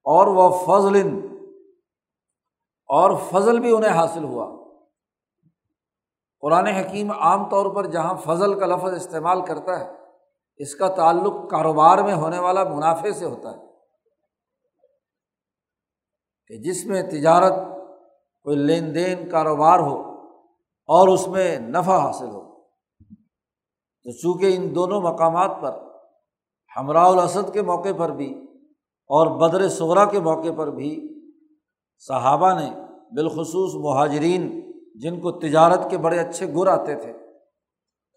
اور 0.04 0.26
وہ 0.26 0.48
فضل، 0.66 1.08
اور 2.86 3.10
فضل 3.30 3.60
بھی 3.60 3.76
انہیں 3.76 3.92
حاصل 3.92 4.24
ہوا۔ 4.24 4.61
قرآن 6.42 6.66
حکیم 6.66 7.10
عام 7.10 7.48
طور 7.48 7.74
پر 7.74 7.86
جہاں 7.86 8.14
فضل 8.24 8.60
کا 8.60 8.66
لفظ 8.66 8.92
استعمال 8.92 9.44
کرتا 9.44 9.80
ہے، 9.80 9.90
اس 10.56 10.74
کا 10.74 10.88
تعلق 10.88 11.50
کاروبار 11.50 11.98
میں 11.98 12.14
ہونے 12.14 12.38
والا 12.38 12.64
منافع 12.64 13.10
سے 13.10 13.24
ہوتا 13.24 13.50
ہے۔ 13.50 13.62
کہ 16.46 16.58
جس 16.58 16.84
میں 16.84 17.02
تجارت، 17.02 17.52
کوئی 18.42 18.56
لین 18.56 18.94
دین، 18.94 19.30
کاروبار 19.30 19.78
ہو 19.78 20.00
اور 20.86 21.08
اس 21.08 21.28
میں 21.28 21.58
نفع 21.58 21.98
حاصل 21.98 22.26
ہو۔ 22.26 22.62
تو 24.02 24.10
چونکہ 24.10 24.56
ان 24.56 24.74
دونوں 24.74 25.00
مقامات 25.00 25.50
پر، 25.62 25.78
ہمراہ 26.76 27.08
الاسد 27.08 27.52
کے 27.52 27.62
موقع 27.62 27.88
پر 27.98 28.10
بھی 28.10 28.42
اور 28.84 29.26
بدر 29.40 29.68
صغرا 29.68 30.04
کے 30.04 30.20
موقع 30.20 30.52
پر 30.56 30.70
بھی 30.70 31.08
صحابہ 31.98 32.60
نے 32.60 32.70
بالخصوص 33.16 33.74
مہاجرین 33.74 34.61
جن 34.94 35.20
کو 35.20 35.30
تجارت 35.40 35.90
کے 35.90 35.98
بڑے 35.98 36.18
اچھے 36.18 36.46
گر 36.54 36.66
آتے 36.66 36.94
تھے، 36.94 37.12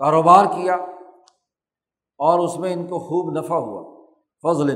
کاروبار 0.02 0.46
کیا 0.46 0.76
اور 2.20 2.40
اس 2.40 2.58
میں 2.60 2.74
ان 2.74 2.86
کو 2.88 3.00
خوب 3.00 3.32
نفع 3.38 3.58
ہوا 3.58 3.82
فضل 4.44 4.70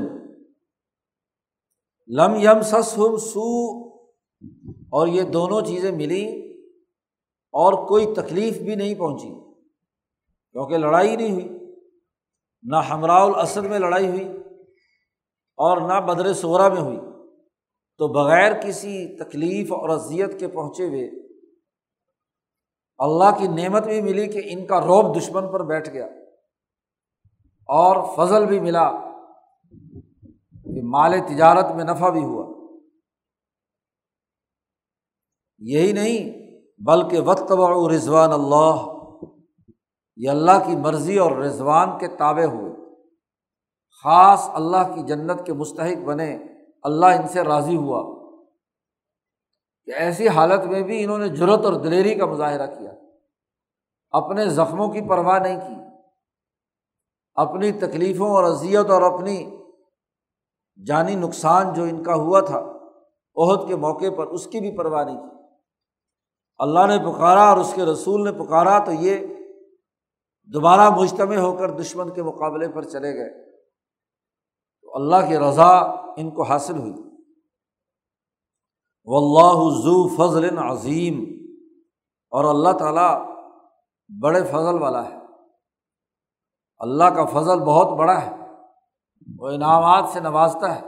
لم 2.10 2.34
یم 2.36 2.60
سس 2.62 2.96
ہم 2.98 3.16
سو 3.16 3.48
اور 4.90 5.08
یہ 5.08 5.22
دونوں 5.32 5.60
چیزیں 5.60 5.90
ملیں 5.92 6.28
اور 7.54 7.72
کوئی 7.88 8.06
تکلیف 8.14 8.58
بھی 8.58 8.74
نہیں 8.74 8.94
پہنچی، 8.94 9.28
کیونکہ 10.54 10.76
لڑائی 10.76 11.16
نہیں 11.16 11.32
ہوئی، 11.32 11.48
نہ 12.64 12.76
ہمراہ 12.90 13.22
الاسد 13.22 13.64
میں 13.64 13.78
لڑائی 13.78 14.08
ہوئی 14.08 14.24
اور 15.58 15.80
نہ 15.80 16.00
بدر 16.06 16.32
صورہ 16.34 16.68
میں 16.68 16.80
ہوئی۔ 16.80 16.98
تو 18.00 18.08
بغیر 18.08 18.52
کسی 18.60 18.94
تکلیف 19.16 19.72
اور 19.72 19.88
اذیت 19.88 20.38
کے 20.40 20.48
پہنچے 20.48 20.86
ہوئے 20.88 21.08
اللہ 23.00 23.38
کی 23.38 23.48
نعمت 23.48 23.84
بھی 23.84 24.02
ملی 24.02 24.26
کہ 24.26 24.40
ان 24.44 24.66
کا 24.66 24.80
روب 24.80 25.16
دشمن 25.16 25.52
پر 25.52 25.62
بیٹھ 25.62 25.90
گیا 25.90 26.06
اور 27.66 27.96
فضل 28.16 28.46
بھی 28.46 28.60
ملا 28.60 28.90
کہ 30.64 30.82
مال 30.82 31.14
تجارت 31.28 31.70
میں 31.76 31.84
نفع 31.84 32.08
بھی 32.08 32.24
ہوا۔ 32.24 32.68
یہی 35.58 35.92
نہیں، 35.92 36.40
بلکہ 36.82 37.20
وقت 37.20 37.52
و 37.52 37.88
رضوان 37.88 38.32
اللہ 38.32 38.76
یہ 40.16 40.30
اللہ 40.30 40.66
کی 40.66 40.76
مرضی 40.76 41.18
اور 41.18 41.32
رضوان 41.32 41.98
کے 41.98 42.08
تابع 42.08 42.44
ہوئے۔ 42.44 42.72
خاص 44.02 44.50
اللہ 44.52 44.94
کی 44.94 45.02
جنت 45.02 45.46
کے 45.46 45.52
مستحق 45.52 46.04
بنے، 46.04 46.38
اللہ 46.82 47.06
ان 47.06 47.28
سے 47.28 47.42
راضی 47.42 47.76
ہوا۔ 47.76 48.19
کہ 49.84 49.90
ایسی 49.90 50.28
حالت 50.28 50.64
میں 50.64 50.82
بھی 50.82 51.04
انہوں 51.04 51.18
نے 51.18 51.28
جرت 51.28 51.64
اور 51.64 51.72
دلیری 51.72 52.14
کا 52.14 52.26
مظاہرہ 52.26 52.66
کیا۔ 52.66 52.92
اپنے 54.10 54.46
زخموں 54.46 54.88
کی 54.88 55.08
پرواہ 55.08 55.38
نہیں 55.38 55.60
کی۔ 55.60 55.74
اپنی 57.34 57.72
تکلیفوں 57.72 58.30
اور 58.30 58.44
اذیت 58.44 58.90
اور 58.90 59.02
اپنی 59.02 59.50
جانی 60.86 61.14
نقصان 61.14 61.74
جو 61.74 61.82
ان 61.82 62.02
کا 62.02 62.14
ہوا 62.14 62.40
تھا 62.40 62.58
عہد 63.36 63.68
کے 63.68 63.76
موقع 63.76 64.04
پر 64.16 64.26
اس 64.26 64.46
کی 64.46 64.60
بھی 64.60 64.76
پرواہ 64.76 65.04
نہیں 65.04 65.16
کی۔ 65.16 65.36
اللہ 66.58 66.86
نے 66.86 66.98
پکارا 66.98 67.48
اور 67.48 67.56
اس 67.56 67.72
کے 67.74 67.82
رسول 67.82 68.24
نے 68.24 68.44
پکارا 68.44 68.78
تو 68.78 68.92
یہ 68.92 69.26
دوبارہ 70.42 70.90
مجتمع 70.90 71.36
ہو 71.36 71.56
کر 71.56 71.70
دشمن 71.70 72.10
کے 72.10 72.22
مقابلے 72.22 72.68
پر 72.68 72.82
چلے 72.82 73.14
گئے۔ 73.14 73.50
تو 74.82 74.96
اللہ 74.96 75.28
کی 75.28 75.38
رضا 75.38 75.78
ان 76.16 76.30
کو 76.30 76.42
حاصل 76.42 76.78
ہوئی۔ 76.78 77.09
و 79.12 79.16
اللہ 79.16 79.78
ذو 79.80 80.08
فضل 80.08 80.58
عظیم۔ 80.58 81.24
اور 82.30 82.44
اللہ 82.44 82.78
تعالیٰ 82.78 83.26
بڑے 84.22 84.44
فضل 84.44 84.82
والا 84.82 85.04
ہے۔ 85.04 85.18
اللہ 86.78 87.04
کا 87.04 87.24
فضل 87.24 87.60
بہت 87.60 87.98
بڑا 87.98 88.22
ہے۔ 88.22 88.36
وہ 89.38 89.48
انعامات 89.48 90.04
سے 90.12 90.20
نوازتا 90.20 90.76
ہے۔ 90.76 90.86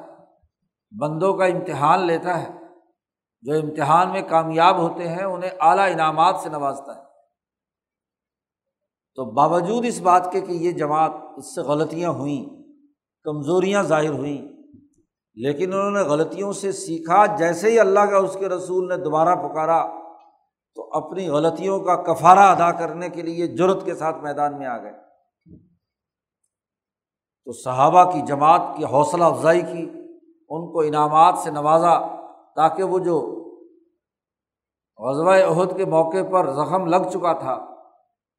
بندوں 0.98 1.34
کا 1.34 1.44
امتحان 1.44 2.00
لیتا 2.00 2.42
ہے۔ 2.42 2.50
جو 3.42 3.54
امتحان 3.54 4.10
میں 4.10 4.22
کامیاب 4.22 4.78
ہوتے 4.78 5.08
ہیں، 5.08 5.24
انہیں 5.24 5.50
اعلیٰ 5.60 5.92
انعامات 5.92 6.36
سے 6.42 6.48
نوازتا 6.48 6.96
ہے۔ 6.96 7.02
تو 9.14 9.24
باوجود 9.24 9.84
اس 9.86 10.00
بات 10.00 10.32
کے 10.32 10.40
کہ 10.40 10.52
یہ 10.52 10.72
جماعت 10.72 11.12
اس 11.36 11.54
سے 11.54 11.60
غلطیاں 11.60 12.10
ہوئیں، 12.10 12.62
کمزوریاں 13.22 13.82
ظاہر 13.82 14.08
ہوئیں 14.08 14.61
لیکن 15.34 15.72
انہوں 15.72 15.90
نے 15.90 16.00
غلطیوں 16.00 16.52
سے 16.52 16.72
سیکھا، 16.72 17.26
جیسے 17.26 17.70
ہی 17.70 17.80
اللہ 17.80 18.00
کا 18.00 18.16
اس 18.16 18.36
کے 18.40 18.48
رسول 18.48 18.88
نے 18.88 18.96
دوبارہ 18.96 19.34
پکارا، 19.34 19.86
تو 20.74 20.90
اپنی 20.92 21.28
غلطیوں 21.28 21.80
کا 21.80 21.96
کفارہ 21.96 22.38
ادا 22.38 22.72
کرنے 22.72 23.08
کے 23.08 23.22
لیے 23.22 23.46
جرت 23.46 23.84
کے 23.84 23.94
ساتھ 23.94 24.16
میدان 24.22 24.58
میں 24.58 24.66
آ 24.66 24.82
گئے۔ 24.82 24.92
تو 27.44 27.52
صحابہ 27.52 28.10
کی 28.10 28.22
جماعت 28.22 28.60
کی 28.76 28.84
حوصلہ 28.84 29.24
افزائی 29.24 29.60
کی، 29.60 29.90
ان 30.48 30.72
کو 30.72 30.80
انعامات 30.80 31.38
سے 31.38 31.50
نوازا 31.50 31.98
تاکہ 32.56 32.82
وہ 32.82 32.98
جو 32.98 33.38
غزوہ 34.98 35.34
عہد 35.34 35.76
کے 35.76 35.84
موقع 35.84 36.22
پر 36.30 36.50
زخم 36.50 36.86
لگ 36.86 37.08
چکا 37.12 37.32
تھا، 37.32 37.54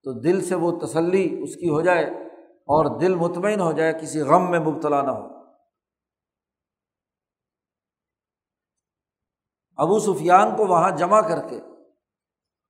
تو 0.03 0.19
دل 0.19 0.41
سے 0.41 0.55
وہ 0.55 0.79
تسلی 0.79 1.43
اس 1.43 1.55
کی 1.55 1.69
ہو 1.69 1.81
جائے 1.81 2.05
اور 2.45 2.99
دل 2.99 3.15
مطمئن 3.15 3.59
ہو 3.59 3.71
جائے، 3.71 3.93
کسی 3.93 4.21
غم 4.21 4.51
میں 4.51 4.59
مبتلا 4.59 5.01
نہ 5.01 5.11
ہو۔ 5.11 5.32
ابو 9.77 9.99
سفیان 9.99 10.55
کو 10.55 10.67
وہاں 10.67 10.91
جمع 10.91 11.21
کر 11.21 11.47
کے 11.47 11.57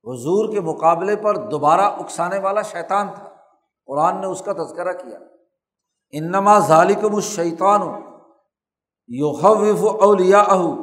حضور 0.06 0.54
کے 0.54 0.62
مقابلے 0.62 1.16
پر 1.16 1.36
دوبارہ 1.36 1.82
اکسانے 1.82 2.40
والا 2.40 2.62
شیطان 2.62 3.08
تھا۔ 3.16 3.30
قرآن 3.86 4.22
نے 4.22 4.28
اس 4.28 4.42
کا 4.42 4.54
تذکرہ 4.54 4.94
کیا۔ 4.94 5.20
انما 6.12 6.60
ظالکم 6.60 7.16
الشیطان 7.16 7.82
یوخوف 9.08 10.02
اولیا 10.02 10.40
اہو 10.40 10.76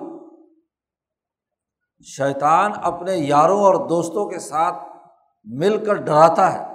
شیطان 2.05 2.73
اپنے 2.83 3.17
یاروں 3.17 3.61
اور 3.61 3.89
دوستوں 3.89 4.29
کے 4.29 4.39
ساتھ 4.39 4.77
مل 5.45 5.85
کر 5.85 5.95
ڈراتا 5.95 6.53
ہے۔ 6.53 6.71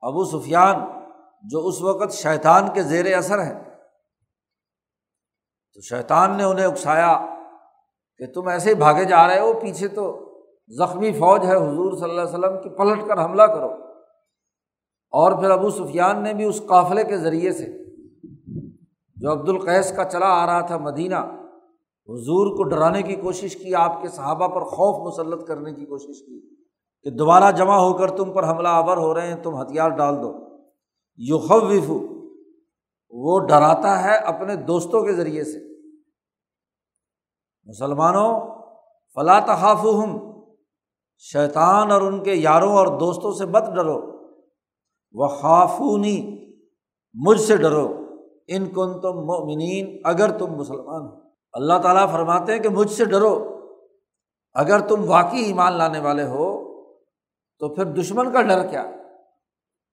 ابو 0.00 0.24
سفیان 0.24 0.76
جو 1.42 1.66
اس 1.66 1.82
وقت 1.82 2.12
شیطان 2.12 2.72
کے 2.74 2.82
زیر 2.82 3.16
اثر 3.16 3.42
ہے 3.42 3.65
تو 5.76 5.82
شیطان 5.82 6.36
نے 6.36 6.42
انہیں 6.42 6.66
اکسایا 6.66 7.26
کہ 8.18 8.26
تم 8.26 8.48
ایسے 8.48 8.70
ہی 8.70 8.74
بھاگے 8.74 9.04
جا 9.04 9.26
رہے 9.26 9.38
ہو، 9.38 9.52
پیچھے 9.60 9.88
تو 9.88 10.34
زخمی 10.68 11.12
فوج 11.12 11.46
ہے، 11.46 11.56
حضور 11.56 11.92
صلی 11.92 12.10
اللہ 12.10 12.22
علیہ 12.22 12.38
وسلم 12.38 12.62
کی، 12.62 12.68
پلٹ 12.68 13.08
کر 13.08 13.24
حملہ 13.24 13.42
کرو۔ 13.42 13.70
اور 15.10 15.32
پھر 15.32 15.50
ابو 15.50 15.70
سفیان 15.70 16.22
نے 16.22 16.34
بھی 16.34 16.44
اس 16.44 16.62
قافلے 16.66 17.04
کے 17.04 17.16
ذریعے 17.16 17.52
سے 17.52 17.66
جو 19.16 19.32
عبد 19.32 19.48
القیس 19.48 19.96
کا 19.96 20.04
چلا 20.04 20.26
آ 20.26 20.46
رہا 20.46 20.60
تھا 20.60 20.78
مدینہ، 20.78 21.16
حضور 22.08 22.56
کو 22.56 22.62
ڈرانے 22.62 23.02
کی 23.02 23.14
کوشش 23.14 23.56
کی، 23.56 23.74
آپ 23.74 24.02
کے 24.02 24.08
صحابہ 24.08 24.48
پر 24.48 24.60
خوف 24.60 25.12
مسلط 25.12 25.46
کرنے 25.46 25.72
کی 25.72 25.84
کوشش 25.84 26.26
کی 26.26 26.56
کہ 27.02 27.10
دوبارہ 27.10 27.52
جمع 27.52 27.76
ہو 27.76 27.92
کر 27.92 28.10
تم 28.10 28.32
پر 28.32 28.48
حملہ 28.48 28.68
آور 28.68 28.96
ہو 28.96 29.14
رہے 29.14 29.26
ہیں، 29.26 29.42
تم 29.42 29.62
ہتھیار 29.62 29.88
ڈال 29.88 30.22
دو۔ 30.22 30.32
یو 31.16 31.38
خوف 31.38 31.62
وہ 33.10 33.38
ڈراتا 33.38 34.04
ہے 34.04 34.16
اپنے 34.16 34.56
دوستوں 34.56 35.02
کے 35.02 35.12
ذریعے 35.12 35.44
سے۔ 35.44 35.58
مسلمانوں 37.64 38.40
فلاں 39.14 39.40
تحاف 39.40 39.80
ہم 39.82 40.40
شیطان 41.18 41.90
اور 41.90 42.00
ان 42.00 42.22
کے 42.22 42.34
یاروں 42.34 42.72
اور 42.72 42.98
دوستوں 42.98 43.32
سے 43.32 43.46
مت 43.46 43.62
ڈرو۔ 43.74 44.26
وہ 45.12 45.28
خافونی 45.28 46.46
مجھ 47.14 47.40
سے 47.40 47.56
ڈرو۔ 47.56 47.96
ان 48.48 48.64
کن 48.64 49.00
تم 49.00 49.08
مومنین 49.08 50.00
اگر 50.04 50.38
تم 50.38 50.46
مسلمان 50.46 51.02
ہو۔ 51.02 51.20
اللہ 51.52 51.78
تعالیٰ 51.82 52.12
فرماتے 52.12 52.52
ہیں 52.52 52.60
کہ 52.60 52.68
مجھ 52.68 52.90
سے 52.90 53.04
ڈرو۔ 53.04 53.60
اگر 54.54 54.88
تم 54.88 55.10
واقعی 55.10 55.40
ایمان 55.40 55.72
لانے 55.72 55.98
والے 55.98 56.22
ہو، 56.22 56.66
تو 57.58 57.74
پھر 57.74 57.84
دشمن 57.84 58.32
کا 58.32 58.42
ڈر 58.42 58.66
کیا؟ 58.66 58.84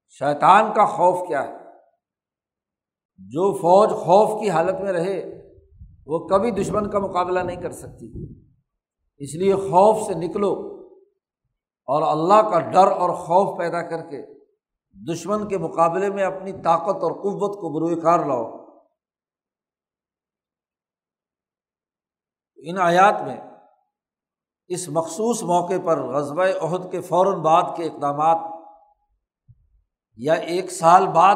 شیطان 0.10 0.74
کا 0.74 0.86
خوف 0.86 1.28
کیا 1.28 1.48
ہے؟ 1.48 1.63
جو 3.18 3.54
فوج 3.54 3.90
خوف 3.90 4.42
کی 4.42 4.50
حالت 4.50 4.82
میں 4.82 4.92
رہے، 4.92 5.44
وہ 6.06 6.28
کبھی 6.28 6.52
دشمن 6.52 6.90
کا 6.90 7.00
مقابلہ 7.00 7.40
نہیں 7.40 7.62
کر 7.62 7.72
سکتی۔ 7.72 8.34
اس 9.18 9.36
لیے 9.36 9.56
خوف 9.56 10.08
سے 10.08 10.14
نکلو 10.14 10.54
اور 11.86 12.02
اللہ 12.02 12.50
کا 12.50 12.60
ڈر 12.60 12.88
اور 12.92 13.10
خوف 13.10 13.58
پیدا 13.58 13.82
کر 13.82 14.10
کے 14.10 14.22
دشمن 15.14 15.48
کے 15.48 15.58
مقابلے 15.58 16.10
میں 16.10 16.24
اپنی 16.24 16.52
طاقت 16.52 17.04
اور 17.04 17.12
قوت 17.12 17.56
کو 17.56 17.74
بروئے 17.74 17.96
کار 17.96 18.20
لاؤ۔ 18.20 18.64
ان 22.56 22.78
آیات 22.78 23.22
میں 23.22 23.38
اس 24.68 24.90
مخصوص 24.90 25.44
موقع 25.44 25.74
پر 25.86 26.04
غزبۂ 26.04 26.48
عہد 26.62 26.92
کے 26.92 27.02
فوراً 27.02 27.42
بعد 27.42 27.64
کے 27.78 27.84
اقدامات 27.84 28.38
یا 30.16 30.34
ایک 30.34 30.72
سال 30.72 31.08
بعد 31.08 31.36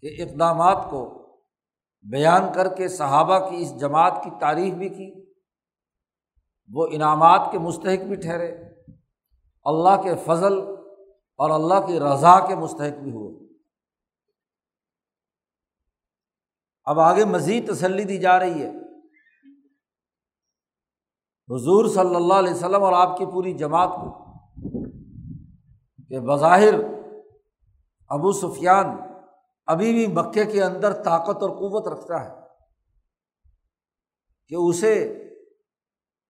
کے 0.00 0.22
اقدامات 0.22 0.86
کو 0.90 1.16
بیان 2.10 2.52
کر 2.54 2.74
کے 2.74 2.88
صحابہ 2.88 3.50
کی 3.50 3.56
اس 3.56 3.80
جماعت 3.80 4.20
کی 4.24 4.30
تعریف 4.40 4.74
بھی 4.74 4.88
کی، 4.88 5.32
وہ 6.68 6.86
انعامات 6.90 7.48
کے 7.52 7.58
مستحق 7.58 8.04
بھی 8.04 8.16
ٹھہرے۔ 8.16 8.54
اللہ 9.64 10.02
کے 10.02 10.14
فضل 10.26 10.58
اور 11.36 11.50
اللہ 11.50 11.86
کی 11.86 12.00
رضا 12.00 12.46
کے 12.46 12.54
مستحق 12.54 13.02
بھی 13.02 13.10
ہوئے۔ 13.10 13.54
اب 16.84 17.00
آگے 17.00 17.24
مزید 17.24 17.72
تسلی 17.72 18.04
دی 18.04 18.18
جا 18.18 18.38
رہی 18.38 18.62
ہے۔ 18.62 18.70
حضور 21.48 21.88
صلی 21.88 22.14
اللہ 22.14 22.34
علیہ 22.34 22.52
وسلم 22.52 22.82
اور 22.82 22.92
آپ 22.92 23.16
کی 23.16 23.26
پوری 23.26 23.52
جماعت 23.52 23.88
کو 23.88 24.32
کہ 26.08 26.20
بظاہر 26.20 26.74
ابو 28.08 28.32
سفیان 28.32 28.86
ابھی 29.70 29.92
بھی 29.92 30.06
مکے 30.06 30.44
کے 30.44 30.62
اندر 30.62 31.02
طاقت 31.02 31.42
اور 31.42 31.50
قوت 31.50 31.88
رکھتا 31.88 32.24
ہے 32.24 32.40
کہ 34.48 34.54
اسے 34.58 35.26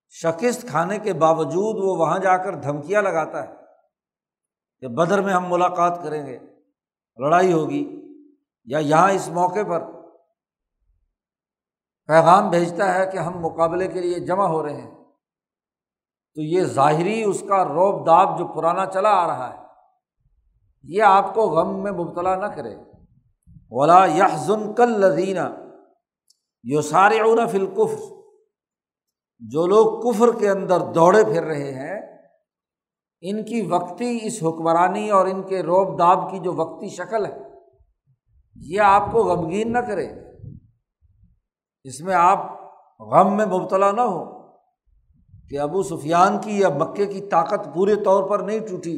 شکست 0.09 0.66
کھانے 0.68 0.98
کے 0.98 1.12
باوجود 1.12 1.85
وہ 1.85 1.96
وہاں 1.96 2.18
جا 2.18 2.37
کر 2.37 2.55
دھمکیاں 2.55 3.03
لگاتا 3.03 3.48
ہے 3.48 3.55
کہ 4.81 4.88
بدر 4.88 5.20
میں 5.20 5.35
ہم 5.35 5.44
ملاقات 5.48 6.03
کریں 6.03 6.26
گے، 6.26 6.38
لڑائی 7.16 7.53
ہوگی 7.53 8.03
یا 8.64 8.79
یہاں 8.79 9.11
اس 9.11 9.29
موقع 9.29 9.62
پر 9.68 9.81
پیغام 12.07 12.50
بھیجتا 12.50 12.94
ہے 12.94 13.07
کہ 13.07 13.18
ہم 13.18 13.38
مقابلے 13.40 13.88
کے 13.88 14.00
لیے 14.00 14.18
جمع 14.20 14.46
ہو 14.46 14.62
رہے 14.62 14.81
ہیں۔ 14.81 14.90
تو 16.35 16.42
یہ 16.42 16.62
ظاہری 16.62 17.22
اس 17.22 17.44
کا 17.48 17.64
روب 17.64 18.07
داب 18.07 18.38
جو 18.38 18.46
پرانا 18.46 18.87
چلا 18.87 19.11
آ 19.11 19.26
رہا 19.26 19.55
ہے، 19.55 19.59
یہ 20.83 21.03
آپ 21.03 21.35
کو 21.35 21.42
غم 21.50 21.83
میں 21.83 21.92
مبتلا 21.92 22.35
نہ 22.35 22.46
کرے۔ 22.46 22.89
ولا 23.70 24.04
یحزن 24.06 24.72
کل 24.74 25.00
لذینہ 25.00 25.48
یو 26.64 26.83
سارے 26.83 27.18
جو 29.42 29.66
لوگ 29.66 30.00
کفر 30.00 30.30
کے 30.38 30.48
اندر 30.50 30.80
دوڑے 30.80 31.24
پھر 31.24 31.44
رہے 31.44 31.72
ہیں، 31.74 32.00
ان 33.20 33.44
کی 33.44 33.62
وقتی 33.62 34.18
اس 34.22 34.42
حکمرانی 34.42 35.11
اور 35.11 35.26
ان 35.26 35.42
کے 35.42 35.62
روب 35.62 35.98
داب 35.98 36.30
کی 36.30 36.38
جو 36.38 36.52
وقتی 36.52 36.88
شکل 36.88 37.26
ہے، 37.26 37.38
یہ 38.56 38.80
آپ 38.80 39.12
کو 39.12 39.22
غمگین 39.24 39.72
نہ 39.72 39.78
کرے۔ 39.78 40.06
اس 41.85 42.00
میں 42.00 42.14
آپ 42.14 42.38
غم 43.00 43.37
میں 43.37 43.46
مبتلا 43.46 43.90
نہ 43.90 44.00
ہو 44.00 44.24
کہ 45.50 45.59
ابو 45.59 45.83
سفیان 45.83 46.40
کی 46.40 46.61
یا 46.61 46.68
مکے 46.68 47.06
کی 47.06 47.20
طاقت 47.20 47.74
پورے 47.74 47.96
طور 47.96 48.30
پر 48.30 48.38
نہیں 48.38 48.59
ٹوٹی 48.59 48.96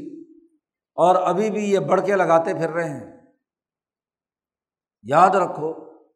اور 0.94 1.14
ابھی 1.14 1.50
بھی 1.50 1.70
یہ 1.70 1.78
بڑھ 1.78 2.06
کے 2.06 2.16
لگاتے 2.16 2.54
پھر 2.54 2.70
رہے 2.70 2.88
ہیں۔ 2.88 3.21
یاد 5.02 5.30
رکھو 5.30 5.72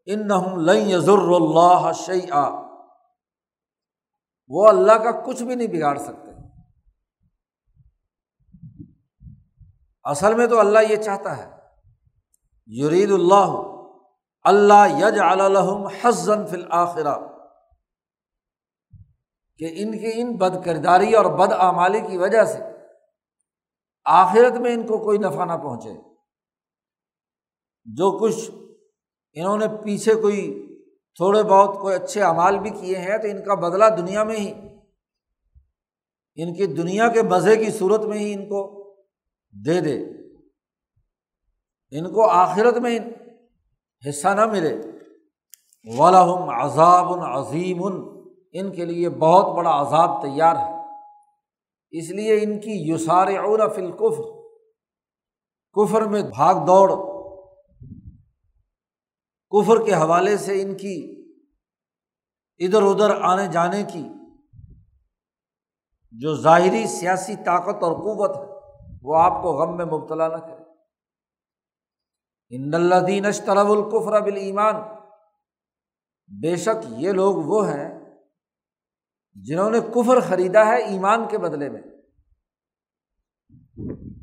ان 0.06 0.26
نہ 0.26 0.72
یزر 0.72 1.28
اللہ 1.34 1.92
شعی 1.92 2.26
وہ 4.48 4.68
اللہ 4.68 4.92
کا 4.92 5.10
کچھ 5.20 5.42
بھی 5.42 5.54
نہیں 5.54 5.68
بگاڑ 5.68 5.98
سکتے۔ 5.98 6.30
اصل 10.04 10.34
میں 10.34 10.46
تو 10.46 10.60
اللہ 10.60 10.78
یہ 10.88 10.96
چاہتا 10.96 11.36
ہے، 11.36 11.50
یرید 12.66 13.10
اللہ 13.10 13.50
اللہ 14.42 14.82
یج 14.88 15.18
الحم 15.20 15.86
حسن 15.86 16.46
فی 16.46 16.56
الآخرہ 16.56 17.14
کہ 19.58 19.74
ان 19.76 19.92
کی 19.98 20.12
ان 20.14 20.36
بد 20.36 20.64
کرداری 20.64 21.14
اور 21.14 21.24
بد 21.38 21.52
آمالی 21.52 22.00
کی 22.00 22.16
وجہ 22.18 22.44
سے 22.44 22.58
آخرت 24.04 24.52
میں 24.52 24.72
ان 24.72 24.86
کو 24.86 24.98
کوئی 25.04 25.18
نفع 25.18 25.44
نہ 25.44 25.56
پہنچے۔ 25.56 25.92
جو 27.84 28.18
کچھ 28.18 28.50
انہوں 29.36 29.58
نے 29.58 29.66
پیچھے 29.84 30.14
کوئی 30.14 30.66
تھوڑے 31.14 31.42
بہت 31.42 31.78
کوئی 31.80 31.94
اچھے 31.94 32.22
اعمال 32.22 32.58
بھی 32.58 32.70
کیے 32.70 32.96
ہیں 32.96 33.18
تو 33.18 33.28
ان 33.28 33.44
کا 33.44 33.54
بدلہ 33.54 33.84
دنیا 33.98 34.24
میں 34.24 34.36
ہی، 34.36 34.52
ان 36.36 36.54
کی 36.54 36.66
دنیا 36.66 37.08
کے 37.08 37.22
مزے 37.22 37.56
کی 37.56 37.70
صورت 37.70 38.00
میں 38.00 38.18
ہی 38.18 38.34
ان 38.34 38.44
کو 38.44 38.60
دے 39.66 39.80
دے۔ 39.80 39.98
ان 41.90 42.12
کو 42.12 42.28
آخرت 42.28 42.76
میں 42.76 42.98
حصہ 44.08 44.28
نہ 44.28 44.46
ملے۔ 44.46 44.76
ولہم 45.98 46.48
عذاب 46.48 47.20
عظیم 47.24 47.84
ان 48.52 48.72
کے 48.72 48.84
لیے 48.84 49.08
بہت 49.08 49.56
بڑا 49.56 49.80
عذاب 49.80 50.22
تیار 50.22 50.56
ہے۔ 50.56 50.72
اس 51.90 52.10
لیے 52.10 52.40
ان 52.42 52.60
کی 52.60 52.72
یوسار 52.72 53.26
اور 53.26 53.68
فلکف 53.68 54.16
کفر 55.74 56.02
میں 56.02 56.22
بھاگ 56.22 56.54
دوڑ۔ 56.54 57.15
کفر 59.56 59.84
کے 59.84 59.94
حوالے 59.94 60.36
سے 60.36 60.62
ان 60.62 60.76
کی 60.76 61.24
ادھر 62.58 62.82
ادھر 62.82 63.20
آنے 63.20 63.46
جانے 63.46 63.82
کی 63.92 64.08
جو 66.10 66.36
ظاہری 66.36 66.86
سیاسی 66.86 67.36
طاقت 67.36 67.82
اور 67.82 67.92
قوت 67.92 68.36
ہے، 68.36 68.54
وہ 69.02 69.16
آپ 69.16 69.42
کو 69.42 69.52
غم 69.52 69.76
میں 69.76 69.84
مبتلا 69.84 70.28
نہ 70.28 70.36
کرے۔ 70.36 70.62
ان 72.50 72.74
اللہ 72.74 72.94
دین 73.06 73.26
اشترب 73.26 73.70
القفر 73.70 74.20
بل 74.20 74.36
ایمان 74.36 74.74
بے 76.40 76.56
شک 76.56 76.86
یہ 76.88 77.12
لوگ 77.12 77.36
وہ 77.36 77.68
ہیں 77.68 78.00
جنہوں 79.34 79.70
نے 79.70 79.80
کفر 79.80 80.20
خریدا 80.20 80.66
ہے 80.66 80.76
ایمان 80.76 81.28
کے 81.28 81.38
بدلے 81.38 81.68
میں۔ 81.68 81.82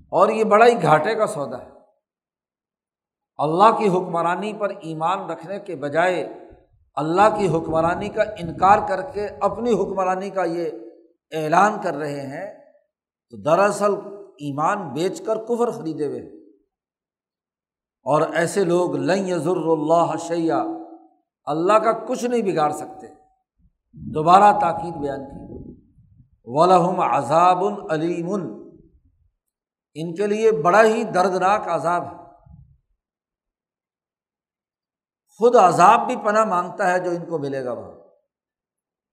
اور 0.10 0.30
یہ 0.30 0.44
بڑا 0.44 0.66
ہی 0.66 0.82
گھاٹے 0.82 1.16
کا 1.16 1.28
سودا 1.28 1.62
ہے۔ 1.62 1.73
اللہ 3.44 3.78
کی 3.78 3.88
حکمرانی 3.88 4.54
پر 4.54 4.70
ایمان 4.70 5.30
رکھنے 5.30 5.60
کے 5.60 5.76
بجائے 5.76 6.34
اللہ 6.96 7.36
کی 7.38 7.48
حکمرانی 7.48 8.10
کا 8.10 8.24
انکار 8.24 8.80
کر 8.88 9.02
کے 9.02 9.28
اپنی 9.42 9.72
حکمرانی 9.74 10.30
کا 10.30 10.44
یہ 10.44 10.70
اعلان 11.32 11.82
کر 11.84 11.94
رہے 11.94 12.22
ہیں، 12.22 12.48
تو 13.30 13.38
دراصل 13.38 13.94
ایمان 14.38 14.94
بیچ 14.94 15.22
کر 15.22 15.36
کفر 15.38 15.72
خریدے 15.72 16.06
ہوئے 16.06 16.20
اور 18.06 18.22
ایسے 18.34 18.64
لوگ 18.64 18.96
لن 18.96 19.28
یضر 19.28 19.56
اللہ 19.56 20.18
شیا 20.20 20.64
اللہ 21.46 21.74
کا 21.74 21.92
کچھ 21.92 22.26
نہیں 22.26 22.42
بگاڑ 22.42 22.72
سکتے۔ 22.72 23.08
دوبارہ 23.94 24.60
تاکید 24.60 24.94
بیان 24.94 25.26
کی۔ 25.26 25.76
ولہم 26.46 27.00
عذاب 27.00 27.64
العلیم 27.64 28.30
ان 29.94 30.16
کے 30.16 30.28
لیے 30.28 30.52
بڑا 30.52 30.84
ہی 30.84 31.04
دردناک 31.04 31.68
عذاب 31.68 32.04
ہے۔ 32.04 32.23
خود 35.44 35.56
عذاب 35.56 36.08
بھی 36.08 36.16
پناہ 36.16 36.46
مانگتا 36.46 36.92
ہے 36.92 37.00
جو 37.00 37.12
ان 37.12 37.26
کو 37.26 37.38
ملے 37.38 37.66
گا 37.66 37.72
وہاں۔ 37.72 37.92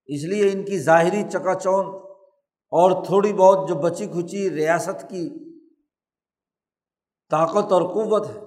اس 0.07 0.25
لیے 0.25 0.53
ان 0.53 0.64
کی 0.64 0.79
ظاہری 0.79 1.23
چکا 1.31 1.55
چون 1.55 1.87
اور 2.71 3.05
تھوڑی 3.05 3.33
بہت 3.33 3.69
جو 3.69 3.75
بچی 3.75 4.07
کھچی 4.07 4.51
ریاست 4.51 5.03
کی 5.09 5.31
طاقت 7.31 7.73
اور 7.73 7.83
قوت 7.83 8.27
ہے، 8.29 8.40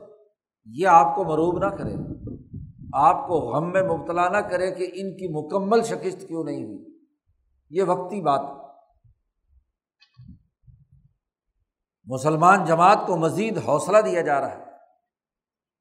یہ 0.65 0.88
آپ 0.88 1.15
کو 1.15 1.24
مروب 1.24 1.58
نہ 1.58 1.65
کرے۔ 1.65 1.93
آپ 2.93 3.28
کو 3.28 3.34
غم 3.34 3.72
میں 3.72 3.84
مبتلا 3.84 4.30
نہ 4.30 4.38
کرے 4.38 4.72
کہ 4.72 4.84
ان 4.84 5.17
کی 5.17 5.28
مکمل 5.28 5.84
شکست 5.84 6.28
کیوں 6.28 6.43
نہیں 6.43 6.63
ہوئی۔ 6.63 7.00
یہ 7.69 7.84
وقتی 7.84 8.22
بات۔ 8.22 8.41
مسلمان 12.06 12.65
جماعت 12.65 13.00
کو 13.08 13.17
مزید 13.17 13.58
حوصلہ 13.58 13.98
دیا 13.98 14.22
جا 14.22 14.41
رہا 14.41 14.52
ہے۔ 14.52 14.72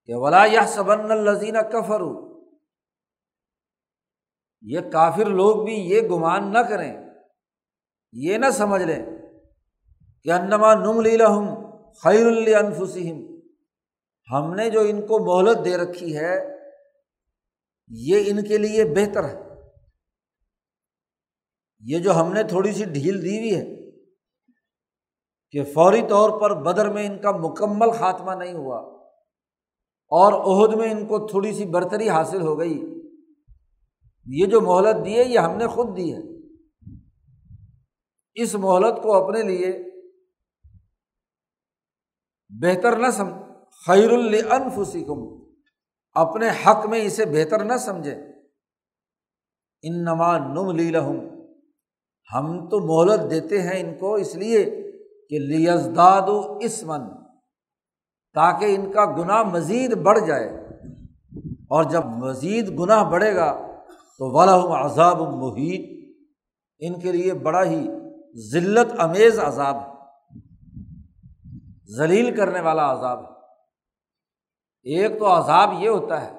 کہ 0.07 0.13
ولا 0.15 0.45
یا 0.45 0.67
سبن 0.67 1.11
الزین 1.11 1.57
کفر 1.73 2.03
یہ 4.61 4.81
کافر 4.93 5.27
لوگ 5.27 5.65
بھی 5.65 5.75
یہ 5.75 6.01
گمان 6.01 6.53
نہ 6.53 6.59
کریں، 6.59 6.93
یہ 8.13 8.39
نہ 8.39 8.51
سمجھ 8.53 8.83
لیں 8.83 9.05
کہ 10.23 10.33
انما 10.33 10.75
نم 10.75 11.01
لہم 11.01 11.55
خیر 12.03 12.27
الفسم 12.27 13.21
ہم 14.33 14.55
نے 14.55 14.71
جو 14.71 14.81
ان 14.81 15.01
کو 15.07 15.19
مہلت 15.25 15.65
دے 15.65 15.77
رکھی 15.77 16.17
ہے، 16.17 16.35
یہ 17.87 18.23
ان 18.27 18.45
کے 18.45 18.59
لیے 18.59 18.85
بہتر 18.85 19.25
ہے۔ 19.25 19.41
یہ 21.81 21.99
جو 21.99 22.15
ہم 22.15 22.33
نے 22.33 22.43
تھوڑی 22.43 22.73
سی 22.73 22.85
ڈھیل 22.85 23.23
دی 23.23 23.39
ہوئی 23.39 23.55
ہے 23.57 23.65
کہ 25.51 25.65
فوری 25.73 26.03
طور 26.03 26.41
پر 26.41 26.55
بدر 26.63 26.91
میں 26.91 27.07
ان 27.07 27.21
کا 27.21 27.31
مکمل 27.31 27.91
خاتمہ 27.91 28.35
نہیں 28.35 28.55
ہوا۔ 28.55 28.92
اور 30.13 30.33
عہد 30.33 30.77
میں 30.77 30.91
ان 30.91 31.07
کو 31.07 31.27
تھوڑی 31.27 31.53
سی 31.53 31.65
برتری 31.65 32.09
حاصل 32.09 32.41
ہو 32.41 32.59
گئی۔ 32.59 32.83
یہ 34.27 34.47
جو 34.47 34.61
مہلت 34.61 35.05
دی 35.05 35.19
ہے، 35.19 35.25
یہ 35.25 35.39
ہم 35.39 35.57
نے 35.57 35.67
خود 35.67 35.97
دی 35.97 36.15
ہے۔ 36.15 36.21
اس 38.35 38.55
مہلت 38.55 39.03
کو 39.03 39.25
اپنے 39.25 39.43
لیے 39.43 39.91
بہتر 42.51 42.97
نہ 42.97 43.11
سم 43.13 43.31
خیر 43.87 44.11
الفسکم 44.11 45.45
اپنے 46.13 46.49
حق 46.49 46.87
میں 46.87 47.01
اسے 47.01 47.25
بہتر 47.25 47.65
نہ 47.65 47.77
سمجھے 47.77 48.15
ان 49.83 50.05
نما 50.05 50.39
نم 50.39 50.71
لی 50.71 50.91
لہم۔ 50.91 51.17
ہم 52.35 52.69
تو 52.69 52.81
مہلت 52.81 53.31
دیتے 53.31 53.63
ہیں 53.63 53.81
ان 53.81 53.99
کو 53.99 54.15
اس 54.15 54.35
لیے 54.35 54.65
کہ 55.29 55.39
لیزداد 55.39 56.29
و 56.29 56.59
اسمن 56.59 57.01
تاکہ 58.35 58.75
ان 58.75 58.93
کا 58.93 59.05
گناہ 59.05 59.43
مزید 59.43 59.95
بڑھ 59.95 60.19
جائے۔ 60.27 60.49
اور 61.47 61.85
جب 61.85 62.05
مزید 62.05 62.79
گناہ 62.79 63.05
بڑھے 63.05 63.35
گا 63.35 63.67
تو 64.19 64.31
والم 64.31 64.73
عذاب 64.73 65.21
محیط 65.21 66.17
ان 66.79 67.01
کے 67.01 67.13
لیے 67.13 67.35
بڑا 67.35 67.65
ہی 67.65 67.89
ذلت 68.53 68.93
امیز 68.99 69.39
عذاب 69.39 69.77
ہے۔ 69.77 69.93
ذلیل 71.97 72.37
کرنے 72.37 72.61
والا 72.61 72.93
عذاب 72.93 73.25
ہے۔ 73.25 73.33
ایک 74.83 75.19
تو 75.19 75.27
عذاب 75.27 75.71
یہ 75.79 75.89
ہوتا 75.89 76.27
ہے 76.27 76.33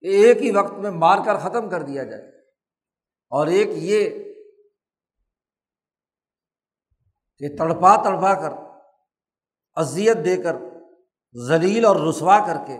کہ 0.00 0.06
ایک 0.06 0.36
ہی 0.36 0.50
وقت 0.50 0.72
میں 0.72 0.90
مار 0.90 1.18
کر 1.24 1.38
ختم 1.38 1.68
کر 1.68 1.82
دیا 1.82 2.04
جائے۔ 2.04 2.22
اور 3.30 3.46
ایک 3.46 3.68
یہ 3.72 4.10
کہ 7.38 7.56
تڑپا 7.56 7.96
تڑپا 7.96 8.34
کر 8.34 8.69
اذیت 9.76 10.24
دے 10.24 10.36
کر، 10.36 10.56
ذلیل 11.46 11.84
اور 11.84 11.96
رسوا 11.96 12.38
کر 12.46 12.56
کے 12.66 12.78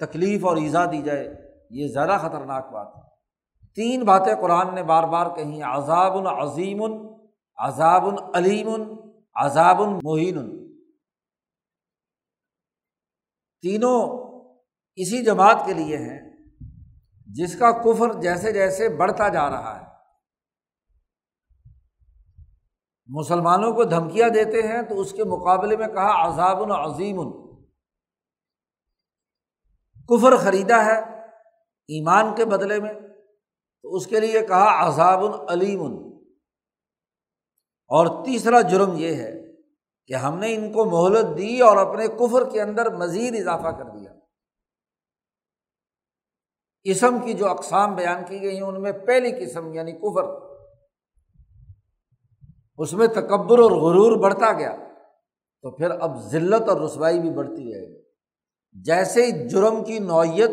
تکلیف 0.00 0.44
اور 0.44 0.56
ایزا 0.56 0.84
دی 0.84 1.02
جائے، 1.02 1.28
یہ 1.70 1.88
زیادہ 1.88 2.16
خطرناک 2.20 2.72
بات 2.72 2.96
ہے۔ 2.96 3.02
تین 3.74 4.04
باتیں 4.04 4.34
قرآن 4.34 4.74
نے 4.74 4.82
بار 4.82 5.04
بار 5.04 5.36
کہیں، 5.36 5.62
عذاب 5.62 6.16
العظیم 6.16 6.82
عذاب 7.58 8.06
العلیم 8.06 8.68
عذاب 9.34 9.82
المحین 9.82 10.38
تینوں 13.62 13.98
اسی 14.96 15.24
جماعت 15.24 15.66
کے 15.66 15.72
لیے 15.72 15.96
ہیں 15.96 16.20
جس 17.26 17.58
کا 17.58 17.70
کفر 17.70 18.12
جیسے 18.20 18.52
جیسے 18.52 18.88
بڑھتا 18.88 19.28
جا 19.28 19.50
رہا 19.50 19.80
ہے۔ 19.80 19.93
مسلمانوں 23.06 23.72
کو 23.72 23.84
دھمکیاں 23.84 24.28
دیتے 24.28 24.62
ہیں 24.62 24.82
تو 24.82 25.00
اس 25.00 25.12
کے 25.12 25.24
مقابلے 25.24 25.76
میں 25.76 25.88
کہا 25.88 26.28
عذاب 26.28 26.62
العظیم 26.62 27.32
کفر 30.08 30.36
خریدا 30.36 30.84
ہے 30.84 31.00
ایمان 31.88 32.34
کے 32.34 32.44
بدلے 32.44 32.80
میں 32.80 32.92
تو 33.82 33.94
اس 33.94 34.06
کے 34.06 34.20
لیے 34.20 34.46
کہا 34.46 34.88
عذاب 34.88 35.20
العلیم 35.24 35.80
اور 37.90 38.24
تیسرا 38.24 38.60
جرم 38.60 38.90
یہ 38.96 39.14
ہے 39.14 39.32
کہ 40.06 40.14
ہم 40.14 40.38
نے 40.38 40.54
ان 40.54 40.72
کو 40.72 40.84
مہلت 40.84 41.38
دی 41.38 41.60
اور 41.60 41.76
اپنے 41.76 42.06
کفر 42.06 42.50
کے 42.50 42.62
اندر 42.62 42.94
مزید 42.94 43.34
اضافہ 43.34 43.76
کر 43.76 43.84
دیا۔ 43.84 44.12
اسم 46.82 47.18
کی 47.24 47.34
جو 47.34 47.48
اقسام 47.48 47.94
بیان 47.94 48.24
کی 48.28 48.42
گئی 48.42 48.54
ہیں، 48.54 48.62
ان 48.62 48.82
میں 48.82 48.92
پہلی 48.92 49.46
قسم 49.46 49.74
یعنی 49.74 49.92
کفر 49.92 50.43
اس 52.76 52.92
میں 52.92 53.06
تکبر 53.06 53.58
اور 53.58 53.70
غرور 53.70 54.22
بڑھتا 54.22 54.52
گیا۔ 54.52 54.76
تو 55.62 55.76
پھر 55.76 55.90
اب 55.90 56.18
ذلت 56.30 56.68
اور 56.68 56.80
رسوائی 56.80 57.18
بھی 57.18 57.30
بڑھتی 57.30 57.74
رہے 57.74 57.96
گی 57.96 58.02
جیسے 58.72 59.26
ہی 59.26 59.48
جرم 59.48 59.84
کی 59.84 59.98
نوعیت 59.98 60.50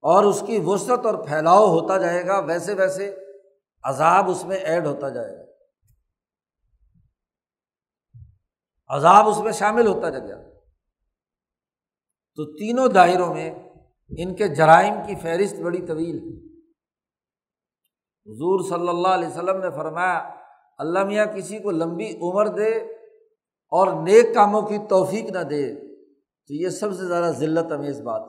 اور 0.00 0.24
اس 0.24 0.44
کی 0.46 0.58
وسعت 0.64 1.06
اور 1.06 1.14
پھیلاؤ 1.14 1.66
ہوتا 1.66 1.98
جائے 1.98 2.26
گا، 2.26 2.38
ویسے 2.38 2.74
ویسے 2.74 3.16
عذاب 3.84 4.30
اس 4.30 4.44
میں 4.44 4.56
ایڈ 4.56 4.86
ہوتا 4.86 5.08
جائے 5.08 5.36
گا۔ 5.36 5.42
عذاب 8.88 9.28
اس 9.28 9.38
میں 9.38 9.52
شامل 9.52 9.86
ہوتا 9.86 10.10
جائے 10.10 10.30
گا۔ 10.30 10.58
تو 12.34 12.58
تینوں 12.58 12.88
دائروں 12.88 13.34
میں 13.34 13.54
ان 14.18 14.34
کے 14.34 14.48
جرائم 14.48 14.94
کی 15.06 15.14
فہرست 15.14 15.60
بڑی 15.60 15.86
طویل 15.86 16.18
ہے۔ 16.18 16.52
حضور 18.32 18.68
صلی 18.68 18.88
اللہ 18.88 19.08
علیہ 19.08 19.28
وسلم 19.28 19.56
نے 19.56 19.70
فرمایا 19.70 20.41
اللہ 20.78 21.04
میاں 21.04 21.26
کسی 21.26 21.58
کو 21.58 21.70
لمبی 21.70 22.16
عمر 22.16 22.46
دے 22.46 22.78
اور 23.72 24.02
نیک 24.02 24.34
کاموں 24.34 24.62
کی 24.62 24.78
توفیق 24.88 25.30
نہ 25.30 25.38
دے، 25.38 25.74
تو 26.46 26.54
یہ 26.54 26.68
سب 26.68 26.92
سے 26.92 27.06
زیادہ 27.06 27.32
ذلت 27.32 27.72
امیز 27.72 28.00
بات 28.00 28.22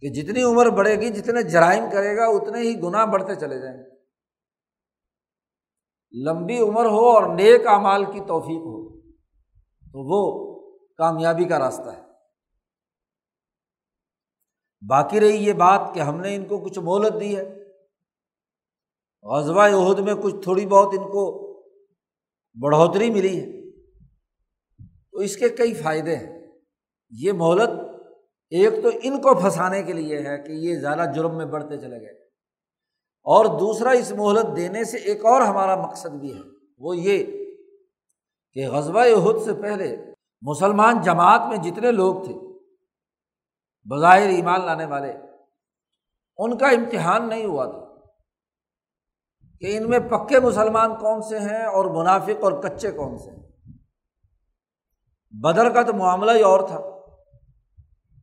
کہ 0.00 0.08
جتنی 0.08 0.42
عمر 0.42 0.70
بڑھے 0.70 1.00
گی، 1.00 1.10
جتنے 1.10 1.42
جرائم 1.42 1.84
کرے 1.92 2.16
گا، 2.16 2.24
اتنے 2.24 2.60
ہی 2.60 2.82
گناہ 2.82 3.06
بڑھتے 3.06 3.34
چلے 3.34 3.60
جائیں 3.60 3.78
گے۔ 3.78 4.00
لمبی 6.24 6.58
عمر 6.58 6.84
ہو 6.84 7.10
اور 7.10 7.34
نیک 7.34 7.66
اعمال 7.66 8.04
کی 8.04 8.20
توفیق 8.20 8.60
ہو، 8.60 9.00
تو 9.92 9.98
وہ 10.10 10.50
کامیابی 10.98 11.44
کا 11.44 11.58
راستہ 11.58 11.90
ہے۔ 11.90 12.02
باقی 14.88 15.20
رہی 15.20 15.46
یہ 15.46 15.52
بات 15.52 15.80
کہ 15.94 16.00
ہم 16.00 16.20
نے 16.20 16.34
ان 16.34 16.44
کو 16.44 16.58
کچھ 16.58 16.78
مہلت 16.78 17.20
دی 17.20 17.36
ہے۔ 17.36 17.59
غزوہ 19.22 19.62
عہد 19.62 19.98
میں 19.98 20.14
کچھ 20.14 20.34
تھوڑی 20.42 20.66
بہت 20.66 20.94
ان 20.98 21.04
کو 21.04 21.46
بڑھوتری 22.60 23.10
ملی 23.10 23.40
ہے۔ 23.40 23.70
تو 25.12 25.18
اس 25.18 25.36
کے 25.36 25.48
کئی 25.48 25.74
فائدے 25.74 26.16
ہیں۔ 26.16 26.46
یہ 27.10 27.32
مہلت 27.32 27.70
ایک 28.50 28.82
تو 28.82 28.90
ان 29.02 29.22
کو 29.22 29.40
پھنسانے 29.40 29.82
کے 29.82 29.92
لیے 29.92 30.18
ہے 30.18 30.42
کہ 30.42 30.52
یہ 30.52 30.78
زیادہ 30.78 31.12
جرم 31.14 31.36
میں 31.36 31.46
بڑھتے 31.46 31.76
چلے 31.76 32.00
گئے۔ 32.00 32.20
اور 33.22 33.44
دوسرا 33.44 33.90
اس 33.90 34.12
مہلت 34.12 34.56
دینے 34.56 34.84
سے 34.84 34.96
ایک 34.96 35.24
اور 35.24 35.40
ہمارا 35.40 35.74
مقصد 35.76 36.10
بھی 36.10 36.34
ہے۔ 36.34 36.40
وہ 36.78 36.96
یہ 36.96 37.24
کہ 38.52 38.68
غزبۂ 38.68 39.08
عہد 39.10 39.44
سے 39.44 39.52
پہلے 39.62 39.96
مسلمان 40.42 41.00
جماعت 41.02 41.40
میں 41.48 41.56
جتنے 41.56 41.92
لوگ 41.92 42.24
تھے، 42.24 42.34
بظاہر 43.84 44.28
ایمان 44.28 44.66
لانے 44.66 44.84
والے، 44.84 45.12
ان 46.38 46.58
کا 46.58 46.66
امتحان 46.66 47.28
نہیں 47.28 47.44
ہوا 47.44 47.66
تھا۔ 47.66 47.89
کہ 49.60 49.76
ان 49.76 49.90
میں 49.90 49.98
پکے 49.98 50.40
مسلمان 50.40 50.96
کون 50.96 51.22
سے 51.22 51.38
ہیں 51.38 51.64
اور 51.66 51.84
منافق 51.84 52.44
اور 52.44 52.52
کچے 52.52 52.90
کون 52.90 53.18
سے 53.18 53.30
ہیں؟ 53.30 53.40
بدر 55.30 55.70
کا 55.70 55.82
تو 55.82 55.92
معاملہ 55.94 56.32
ہی 56.32 56.40
اور 56.40 56.60
تھا 56.60 56.80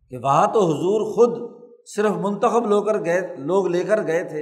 کہ 0.10 0.17
وہاں 0.17 0.47
تو 0.47 0.60
حضور 0.60 1.02
خود 1.13 1.58
صرف 1.86 2.12
منتخب 2.12 2.67
لو 2.67 2.82
کر 2.82 3.06
گئے، 3.06 3.36
لوگ 3.36 3.67
لے 3.67 3.84
کر 3.84 4.08
گئے 4.08 4.23
تھے 4.23 4.41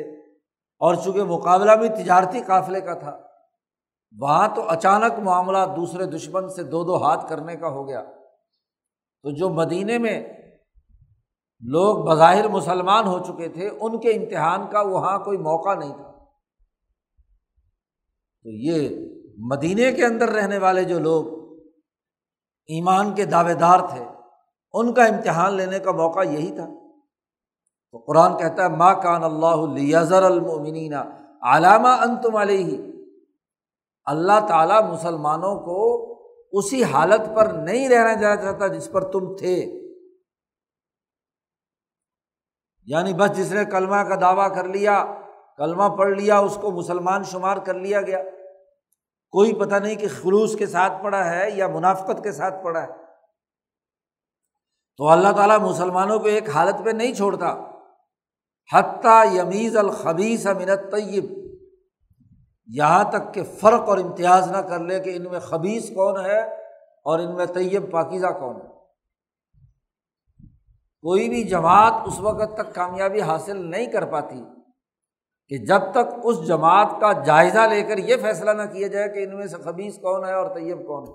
اور 0.81 0.95
چونکہ 0.95 1.23
مقابلہ 1.23 1.71
بھی 1.71 1.89
تجارتی 1.89 2.41
قافلے 2.41 2.81
کا 2.81 2.93
تھا، 2.93 3.19
وہاں 4.19 4.47
تو 4.55 4.69
اچانک 4.69 5.19
معاملہ 5.19 5.58
دوسرے 5.75 6.05
دشمن 6.05 6.49
سے 6.49 6.63
دو 6.63 6.84
دو 6.84 7.03
ہاتھ 7.03 7.29
کرنے 7.29 7.55
کا 7.55 7.67
ہو 7.67 7.88
گیا۔ 7.88 8.03
تو 9.23 9.29
جو 9.29 9.49
مدینے 9.49 9.97
میں 9.97 10.19
لوگ 11.62 12.05
بظاہر 12.05 12.47
مسلمان 12.47 13.08
ہو 13.08 13.19
چکے 13.19 13.47
تھے، 13.49 13.69
ان 13.81 13.99
کے 13.99 14.10
امتحان 14.10 14.67
کا 14.67 14.81
وہاں 14.81 15.17
کوئی 15.19 15.38
موقع 15.38 15.73
نہیں 15.73 15.93
تھا۔ 15.93 16.14
تو 18.45 18.51
یہ 18.51 19.08
مدینے 19.38 19.91
کے 19.91 20.05
اندر 20.05 20.29
رہنے 20.29 20.58
والے 20.58 20.84
جو 20.84 20.99
لوگ 20.99 21.25
ایمان 22.67 23.15
کے 23.15 23.25
دعوے 23.25 23.53
دار 23.53 23.79
تھے، 23.79 24.05
ان 24.73 24.93
کا 24.93 25.05
امتحان 25.05 25.53
لینے 25.53 25.79
کا 25.79 25.91
موقع 25.91 26.21
یہی 26.23 26.55
تھا۔ 26.55 26.65
تو 27.91 27.97
قرآن 27.97 28.38
کہتا 28.38 28.63
ہے 28.63 28.69
ماں 28.69 28.93
کان 28.93 29.23
اللہ 29.23 30.15
المنین 30.15 30.93
علامہ 31.41 31.88
ان 31.88 32.21
تم 32.21 32.36
علیہ۔ 32.36 32.91
اللہ 34.05 34.47
تعالیٰ 34.47 34.81
مسلمانوں 34.93 35.55
کو 35.55 36.05
اسی 36.51 36.84
حالت 36.84 37.36
پر 37.36 37.45
نہیں 37.45 37.89
رہنا 37.89 38.13
جانا 38.13 38.41
چاہتا 38.41 38.67
جس 38.67 38.91
پر 38.91 39.12
تم 39.12 39.36
تھے۔ 39.36 39.81
یعنی 42.86 43.13
بس 43.13 43.38
جس 43.38 43.51
نے 43.51 43.65
کلمہ 43.65 43.95
کا 43.95 44.15
دعویٰ 44.21 44.55
کر 44.55 44.63
لیا، 44.63 45.05
کلمہ 45.58 45.84
پڑھ 45.97 46.19
لیا، 46.19 46.39
اس 46.39 46.58
کو 46.62 46.71
مسلمان 46.71 47.23
شمار 47.23 47.58
کر 47.58 47.73
لیا 47.73 48.01
گیا۔ 48.01 48.23
کوئی 49.36 49.54
پتہ 49.54 49.76
نہیں 49.76 49.95
کہ 49.95 50.08
خلوص 50.08 50.56
کے 50.56 50.67
ساتھ 50.67 50.93
پڑھا 51.04 51.30
ہے 51.30 51.52
یا 51.52 51.67
منافقت 51.67 52.24
کے 52.24 52.32
ساتھ 52.32 52.63
پڑھا 52.63 52.84
ہے۔ 52.84 52.88
تو 54.98 55.10
اللہ 55.10 55.32
تعالیٰ 55.32 55.60
مسلمانوں 55.60 56.19
کو 56.19 56.26
ایک 56.26 56.50
حالت 56.50 56.86
پہ 56.86 56.89
نہیں 56.89 57.13
چھوڑتا۔ 57.13 57.71
حتیٰ 58.74 59.36
یمیز 59.36 59.78
الخبیس 59.78 60.45
منت 60.45 60.91
طیب 60.91 61.26
یہاں 62.67 63.04
تک 63.12 63.34
کہ 63.34 63.43
فرق 63.43 63.89
اور 63.89 63.98
امتیاز 63.98 64.52
نہ 64.52 64.58
کر 64.58 64.80
لے 64.80 65.00
کہ 65.00 65.15
ان 65.15 65.24
میں 65.24 65.39
خبیص 65.39 65.89
کون 65.89 66.26
ہے 66.26 66.39
اور 67.06 67.19
ان 67.19 67.36
میں 67.36 67.45
طیب 67.45 67.91
پاکیزہ 67.91 68.28
کون 68.28 68.56
ہے۔ 68.56 68.67
کوئی 71.02 71.30
بھی 71.30 71.43
جماعت 71.43 71.93
اس 72.06 72.19
وقت 72.19 72.58
تک 72.58 72.76
کامیابی 72.76 73.21
حاصل 73.21 73.71
نہیں 73.71 73.86
کر 73.86 74.06
پاتی۔ 74.06 74.43
کہ 75.51 75.58
جب 75.58 75.91
تک 75.91 76.13
اس 76.23 76.47
جماعت 76.47 76.99
کا 77.01 77.12
جائزہ 77.23 77.67
لے 77.69 77.81
کر 77.81 77.97
یہ 77.97 78.15
فیصلہ 78.21 78.51
نہ 78.51 78.63
کیا 78.71 78.88
جائے 78.88 79.10
کہ 79.10 79.23
ان 79.23 79.36
میں 79.38 79.47
سے 79.47 79.58
خبیص 79.58 79.97
کون 79.97 80.25
ہے 80.25 80.34
اور 80.34 80.55
طیب 80.55 80.77
کون 80.88 81.03
ہے، 81.03 81.13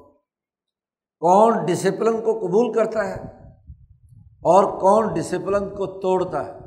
کون 1.22 1.64
ڈسپلن 1.66 2.20
کو 2.20 2.38
قبول 2.38 2.72
کرتا 2.72 3.08
ہے 3.08 3.20
اور 4.42 4.64
کون 4.80 5.14
ڈسپلن 5.14 5.68
کو 5.68 5.86
توڑتا 6.00 6.46
ہے، 6.46 6.58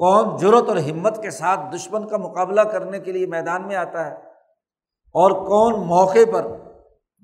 کون 0.00 0.36
جرت 0.36 0.68
اور 0.68 0.76
ہمت 0.76 1.22
کے 1.22 1.30
ساتھ 1.30 1.60
دشمن 1.74 2.06
کا 2.08 2.16
مقابلہ 2.16 2.60
کرنے 2.60 3.00
کے 3.00 3.12
لیے 3.12 3.26
میدان 3.26 3.66
میں 3.66 3.76
آتا 3.76 4.06
ہے 4.06 4.14
اور 5.14 5.30
کون 5.46 5.86
موقع 5.86 6.24
پر 6.32 6.46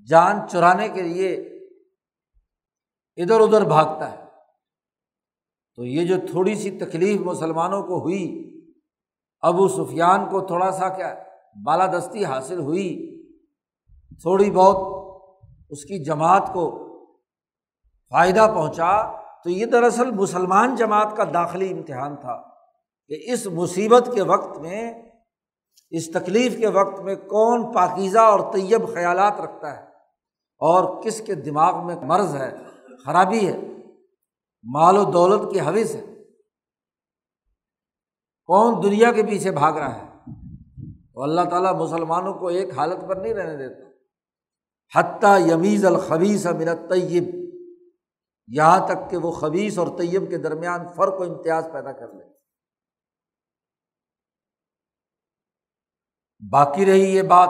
جان 0.08 0.48
چرانے 0.48 0.88
کے 0.88 1.02
لیے 1.02 1.32
ادھر 3.16 3.40
ادھر 3.40 3.64
بھاگتا 3.64 4.11
ہے۔ 4.12 4.16
تو 5.76 5.85
یہ 5.85 6.06
جو 6.06 6.16
تھوڑی 6.30 6.54
سی 6.54 6.70
تکلیف 6.78 7.20
مسلمانوں 7.20 7.82
کو 7.82 8.00
ہوئی 8.00 8.52
ابو 9.42 9.68
سفیان 9.68 10.28
کو 10.31 10.40
تھوڑا 10.40 10.72
سا 10.72 10.88
کیا 10.88 11.14
بالادستی 11.64 12.24
حاصل 12.24 12.59
ہوئی۔ 12.59 13.09
تھوڑی 14.20 14.50
بہت 14.50 15.02
اس 15.70 15.85
کی 15.85 16.05
جماعت 16.05 16.50
کو 16.52 16.88
فائدہ 18.11 18.52
پہنچا۔ 18.55 19.22
تو 19.44 19.50
یہ 19.50 19.66
دراصل 19.66 20.11
مسلمان 20.11 20.74
جماعت 20.74 21.16
کا 21.16 21.24
داخلی 21.35 21.72
امتحان 21.72 22.16
تھا 22.16 22.42
کہ 23.09 23.33
اس 23.33 23.46
مصیبت 23.46 24.11
کے 24.14 24.22
وقت 24.22 24.59
میں، 24.59 25.02
اس 25.90 26.11
تکلیف 26.11 26.59
کے 26.59 26.68
وقت 26.68 27.00
میں 27.00 27.14
کون 27.14 27.72
پاکیزہ 27.72 28.18
اور 28.18 28.52
طیب 28.52 28.94
خیالات 28.94 29.40
رکھتا 29.40 29.76
ہے 29.76 29.85
اور 30.59 31.02
کس 31.02 31.20
کے 31.20 31.35
دماغ 31.35 31.87
میں 31.87 31.96
مرض 31.96 32.37
ہے، 32.37 32.57
خرابی 33.05 33.46
ہے، 33.46 33.59
مال 34.62 34.96
و 34.96 35.05
دولت 35.05 35.52
کی 35.52 35.61
حوث 35.61 35.94
ہے۔ 35.94 36.12
کون 38.46 38.83
دنیا 38.83 39.12
کے 39.12 39.22
پیچھے 39.22 39.50
بھاگ 39.50 39.72
رہا 39.72 39.94
ہے؟ 39.94 40.09
تو 41.14 41.22
اللہ 41.22 41.40
تعالیٰ 41.50 41.74
مسلمانوں 41.74 42.35
کو 42.35 42.48
ایک 42.48 42.78
حالت 42.78 43.09
پر 43.09 43.16
نہیں 43.16 43.35
رہنے 43.35 43.57
دیتا۔ 43.57 43.92
حتیٰ 44.98 45.40
یمیز 45.50 45.85
الخبیس 45.85 46.46
من 46.46 46.88
طیب 46.88 47.24
یہاں 48.46 48.87
تک 48.87 49.11
کہ 49.11 49.16
وہ 49.16 49.33
خبیص 49.33 49.78
اور 49.78 49.87
طیب 49.98 50.31
کے 50.31 50.38
درمیان 50.38 50.81
فرق 50.96 51.20
و 51.20 51.22
امتیاز 51.22 51.68
پیدا 51.72 51.92
کر 51.92 52.12
لے۔ 52.12 52.24
باقی 56.50 56.87
رہی 56.87 57.16
یہ 57.16 57.22
بات 57.22 57.48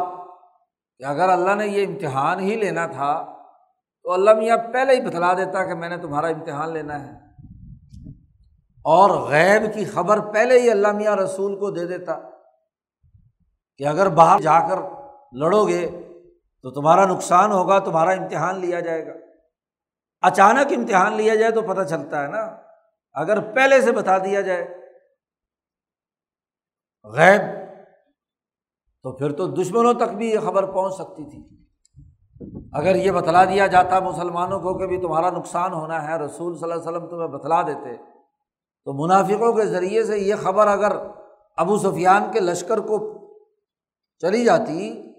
کہ 0.98 1.04
اگر 1.04 1.28
اللہ 1.28 1.54
نے 1.54 1.66
یہ 1.66 1.86
امتحان 1.86 2.40
ہی 2.40 2.56
لینا 2.56 2.86
تھا 2.86 3.24
تو 4.02 4.12
اللہ 4.12 4.30
میاں 4.34 4.56
پہلے 4.72 4.96
ہی 4.96 5.00
بتلا 5.00 5.32
دیتا 5.32 5.64
کہ 5.64 5.74
میں 5.74 5.88
نے 5.88 5.96
تمہارا 5.96 6.26
امتحان 6.26 6.72
لینا 6.72 7.06
ہے۔ 7.06 7.21
اور 8.84 9.10
غیب 9.10 9.74
کی 9.74 9.84
خبر 9.84 10.20
پہلے 10.20 10.60
ہی 10.60 10.70
اللہ 10.70 10.92
میاں 10.92 11.16
رسول 11.16 11.58
کو 11.58 11.70
دے 11.70 11.86
دیتا 11.86 12.20
کہ 13.76 13.86
اگر 13.86 14.08
باہر 14.08 14.40
جا 14.40 14.68
کر 14.68 14.78
لڑو 15.32 15.68
گے 15.68 15.90
تو 16.62 16.70
تمہارا 16.70 17.06
نقصان 17.06 17.52
ہوگا، 17.52 17.78
تمہارا 17.78 18.10
امتحان 18.10 18.58
لیا 18.58 18.80
جائے 18.80 19.06
گا۔ 19.06 19.12
اچانک 20.20 20.72
امتحان 20.76 21.12
لیا 21.12 21.34
جائے 21.34 21.52
تو 21.52 21.62
پتہ 21.62 21.82
چلتا 21.82 22.22
ہے 22.22 22.28
نا۔ 22.28 22.56
اگر 23.12 23.52
پہلے 23.52 23.80
سے 23.80 23.92
بتا 23.92 24.18
دیا 24.18 24.40
جائے۔ 24.40 24.78
غیب، 27.04 27.40
تو 29.02 29.12
پھر 29.12 29.32
تو 29.32 29.46
دشمنوں 29.46 29.94
تک 29.94 30.14
بھی 30.14 30.30
یہ 30.30 30.38
خبر 30.38 30.72
پہنچ 30.72 30.94
سکتی 30.94 31.30
تھی۔ 31.30 31.64
اگر 32.72 32.94
یہ 32.94 33.10
بتلا 33.10 33.44
دیا 33.44 33.66
جاتا 33.66 34.00
مسلمانوں 34.00 34.60
کو 34.60 34.78
کہ 34.78 34.86
بھی 34.86 35.00
تمہارا 35.00 35.30
نقصان 35.30 35.72
ہونا 35.72 36.08
ہے، 36.08 36.16
رسول 36.16 36.58
صلی 36.58 36.72
اللہ 36.72 36.74
علیہ 36.74 36.96
وسلم 36.96 37.08
تمہیں 37.08 37.28
بتلا 37.28 37.62
دیتے۔ 37.62 38.11
تو 38.84 39.04
منافقوں 39.04 39.52
کے 39.52 39.64
ذریعے 39.64 40.04
سے 40.04 40.18
یہ 40.18 40.34
خبر 40.34 40.66
اگر 40.66 40.92
ابو 41.56 41.78
سفیان 41.78 42.32
کے 42.32 42.40
لشکر 42.40 42.78
کو 42.78 43.18
چلی 44.18 44.44
جاتی، 44.44 45.12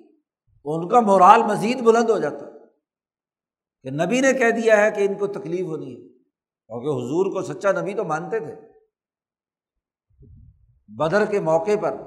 تو 0.64 0.76
ان 0.76 0.90
کا 0.90 1.00
مورال 1.00 1.44
مزید 1.44 1.82
بلند 1.82 2.10
ہو 2.10 2.20
جاتا۔ 2.20 2.46
کہ 3.84 3.90
نبی 3.90 4.22
نے 4.22 4.34
کہہ 4.34 4.50
دیا 4.50 4.78
ہے 4.78 4.92
کہ 4.92 5.06
ان 5.06 5.14
کو 5.14 5.28
تکلیف 5.28 5.66
ہونی 5.66 5.92
ہے۔ 5.92 6.08
کیونکہ 6.68 6.88
حضور 6.88 7.26
کو 7.26 7.42
سچا 7.42 7.72
نبی 7.72 7.94
تو 7.94 8.04
مانتے 8.04 8.40
تھے۔ 8.40 8.56
بدر 10.88 11.26
کے 11.26 11.40
موقع 11.40 11.72
پر، 11.82 11.98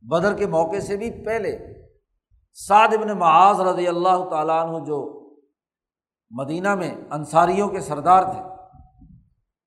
بدر 0.00 0.34
کے 0.34 0.46
موقع 0.46 0.78
سے 0.78 0.96
بھی 0.96 1.24
پہلے 1.24 1.58
سعد 2.52 2.88
ابن 2.92 3.18
معاذ 3.18 3.60
رضی 3.60 3.88
اللہ 3.88 4.28
تعالیٰ 4.30 4.66
عنہ 4.66 4.84
جو 4.84 5.22
مدینہ 6.30 6.74
میں 6.74 6.94
انصاریوں 7.10 7.68
کے 7.68 7.80
سردار 7.80 8.22
تھے 8.22 8.51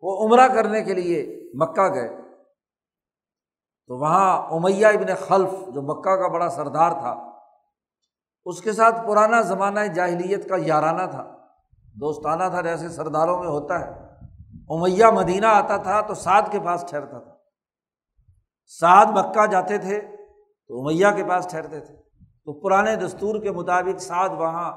وہ 0.05 0.27
عمرہ 0.27 0.47
کرنے 0.47 0.83
کے 0.83 0.93
لیے 0.93 1.49
مکہ 1.53 1.93
گئے۔ 1.93 2.09
تو 3.87 3.97
وہاں 3.97 4.47
امیہ 4.51 4.85
ابن 4.85 5.15
خلف 5.27 5.51
جو 5.73 5.81
مکہ 5.81 6.15
کا 6.15 6.27
بڑا 6.27 6.49
سردار 6.49 6.91
تھا، 6.91 7.31
اس 8.45 8.61
کے 8.61 8.71
ساتھ 8.71 9.07
پرانا 9.07 9.41
زمانہ 9.41 9.79
جاہلیت 9.79 10.49
کا 10.49 10.55
یارانہ 10.59 11.11
تھا، 11.11 11.37
دوستانہ 11.99 12.43
تھا، 12.49 12.61
جیسے 12.61 12.89
سرداروں 12.89 13.39
میں 13.39 13.47
ہوتا 13.47 13.79
ہے۔ 13.79 14.05
امیہ 14.69 15.05
مدینہ 15.05 15.45
آتا 15.45 15.77
تھا 15.77 16.01
تو 16.01 16.13
سعد 16.13 16.41
کے 16.51 16.59
پاس 16.59 16.85
ٹھہرتا 16.89 17.19
تھا۔ 17.19 17.31
سعد 18.65 19.05
مکہ 19.05 19.45
جاتے 19.45 19.77
تھے 19.77 20.01
تو 20.67 20.81
امیہ 20.81 21.07
کے 21.15 21.23
پاس 21.23 21.47
ٹھہرتے 21.49 21.79
تھے۔ 21.79 21.95
تو 22.45 22.53
پرانے 22.53 22.95
دستور 22.95 23.41
کے 23.41 23.51
مطابق 23.51 23.99
سعد 23.99 24.29
وہاں 24.29 24.71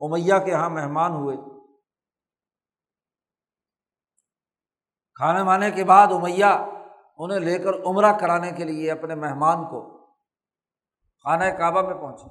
امیہ 0.00 0.34
کے 0.44 0.50
یہاں 0.50 0.70
مہمان 0.70 1.12
ہوئے۔ 1.12 1.36
کھانے 5.20 5.42
وانے 5.42 5.70
کے 5.70 5.84
بعد 5.84 6.06
امیہ 6.10 6.44
انہیں 7.18 7.40
لے 7.40 7.58
کر 7.58 7.70
عمرہ 7.84 8.12
کرانے 8.12 8.52
کے 8.52 8.64
لیے 8.64 8.90
اپنے 8.90 9.14
مہمان 9.14 9.64
کو 9.64 10.06
خانہ 11.24 11.44
کعبہ 11.44 11.82
میں 11.82 11.94
پہنچے۔ 11.94 12.28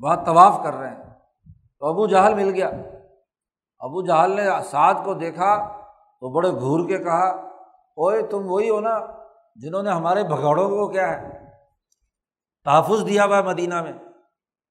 بہت 0.00 0.26
طواف 0.26 0.60
کر 0.64 0.74
رہے 0.74 0.88
ہیں۔ 0.88 1.14
تو 1.78 1.86
ابو 1.86 2.06
جہل 2.06 2.34
مل 2.34 2.54
گیا۔ 2.54 2.70
ابو 3.78 4.02
جہل 4.02 4.36
نے 4.36 4.42
سعد 4.70 4.94
کو 5.04 5.14
دیکھا 5.14 5.80
تو 6.20 6.30
بڑے 6.30 6.50
گھور 6.50 6.88
کے 6.88 6.98
کہا 6.98 7.30
اوے 7.96 8.22
تم 8.22 8.42
وہی 8.44 8.70
ہو 8.70 8.80
نا 8.80 8.98
جنہوں 9.56 9.82
نے 9.82 9.90
ہمارے 9.90 10.22
بھگوڑوں 10.22 10.68
کو 10.68 10.88
کیا 10.88 11.20
ہے؟ 11.20 11.50
تحفظ 12.64 13.06
دیا 13.06 13.24
ہوا 13.24 13.36
ہے 13.36 13.42
مدینہ 13.42 13.82
میں۔ 13.82 13.92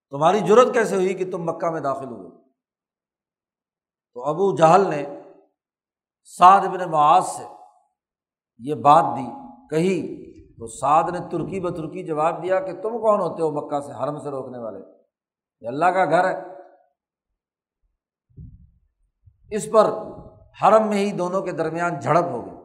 تمہاری 0.10 0.40
ضرورت 0.40 0.74
کیسے 0.74 0.96
ہوئی 0.96 1.14
کہ 1.14 1.32
تم 1.32 1.44
مکہ 1.44 1.70
میں 1.70 1.82
داخل 1.82 2.06
ہوئے؟ 2.06 2.30
تو 4.14 4.24
ابو 4.24 4.56
جہل 4.56 4.90
نے 4.90 5.23
سعد 6.24 6.68
بن 6.68 6.92
معاذ 6.92 7.26
سے 7.26 7.44
یہ 8.60 8.76
بات 8.76 9.04
دی، 9.18 9.32
کہی، 9.70 10.24
تو 10.54 10.68
سعد 10.68 11.04
نے 11.04 11.20
ترکی 11.20 11.60
بترکی 11.60 12.04
جواب 12.04 12.44
دیا 12.44 12.60
کہ 12.60 12.82
تم 12.82 12.90
کون 12.90 13.20
ہوتے 13.20 13.44
ہو 13.44 13.52
مکہ 13.52 13.80
سے 13.80 14.04
حرم 14.04 14.20
سے 14.20 14.30
روکنے 14.30 14.58
والے؟ 14.58 14.80
یہ 15.62 15.68
اللہ 15.68 15.86
کا 15.86 16.06
گھر 16.06 16.26
ہے۔ 16.26 16.42
اس 19.52 19.72
پر 19.72 19.86
حرم 20.62 20.88
میں 20.88 20.98
ہی 20.98 21.12
دونوں 21.12 21.42
کے 21.42 21.52
درمیان 21.52 22.00
جھڑپ 22.00 22.26
ہو 22.32 22.46
گئی۔ 22.46 22.56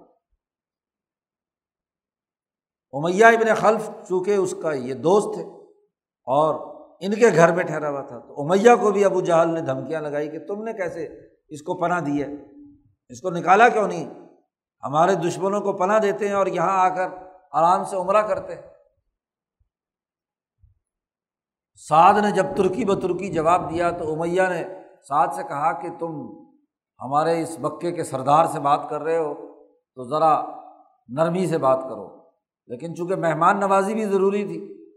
امیہ 2.93 3.25
ابن 3.25 3.55
خلف 3.55 3.91
چونکہ 4.09 4.35
اس 4.35 4.55
کا 4.63 4.73
یہ 4.73 4.95
دوست 4.95 5.35
تھے 5.35 5.43
اور 6.27 6.55
ان 7.01 7.15
کے 7.15 7.27
گھر 7.35 7.55
میں 7.55 7.65
ٹھہرا 7.65 7.91
ہوا 7.91 8.03
تھا، 8.03 8.19
تو 8.19 8.43
امیہ 8.43 8.75
کو 8.81 8.91
بھی 8.91 9.05
ابو 9.05 9.21
جہل 9.21 9.55
نے 9.55 9.61
دھمکیاں 9.61 10.01
لگائی 10.01 10.29
کہ 10.31 10.47
تم 10.47 10.63
نے 10.63 10.73
کیسے 10.73 11.07
اس 11.49 11.63
کو 11.63 11.75
پناہ 11.75 12.01
دی 12.01 12.23
ہے؟ 12.23 12.58
اس 13.09 13.21
کو 13.21 13.31
نکالا 13.31 13.69
کیوں 13.69 13.89
نہیں؟ 13.89 14.15
ہمارے 14.83 15.15
دشمنوں 15.15 15.61
کو 15.61 15.73
پناہ 15.73 15.99
دیتے 15.99 16.29
ہیں 16.29 16.35
اور 16.35 16.47
یہاں 16.47 16.79
آ 16.79 16.89
کر 16.89 17.09
آرام 17.53 17.85
سے 17.85 17.97
عمرہ 17.97 18.23
کرتے 18.23 18.55
ہیں۔ 18.55 18.63
سعد 21.75 22.15
نے 22.15 22.31
جب 22.31 22.47
ترکی 22.57 22.85
ب 22.85 22.95
ترکی 22.95 23.33
جواب 23.33 23.71
دیا 23.71 23.91
تو 23.91 24.13
امیہ 24.13 24.43
نے 24.43 24.65
سعد 25.09 25.29
سے 25.37 25.43
کہا 25.43 25.73
کہ 25.73 25.89
تم 25.99 26.23
ہمارے 27.01 27.43
اس 27.43 27.59
مکے 27.59 27.93
کے 27.93 28.05
سردار 28.05 28.45
سے 28.45 28.61
بات 28.61 28.81
کر 28.91 29.03
رہے 29.03 29.19
ہو 29.19 29.35
تو 29.95 30.05
ذرا 30.05 30.45
نرمی 31.09 31.47
سے 31.47 31.59
بات 31.59 31.79
کرو۔ 31.83 32.31
لیکن 32.67 32.95
چونکہ 32.95 33.17
مہمان 33.17 33.61
نوازی 33.61 33.95
بھی 33.95 34.05
ضروری 34.05 34.45
تھی 34.45 34.91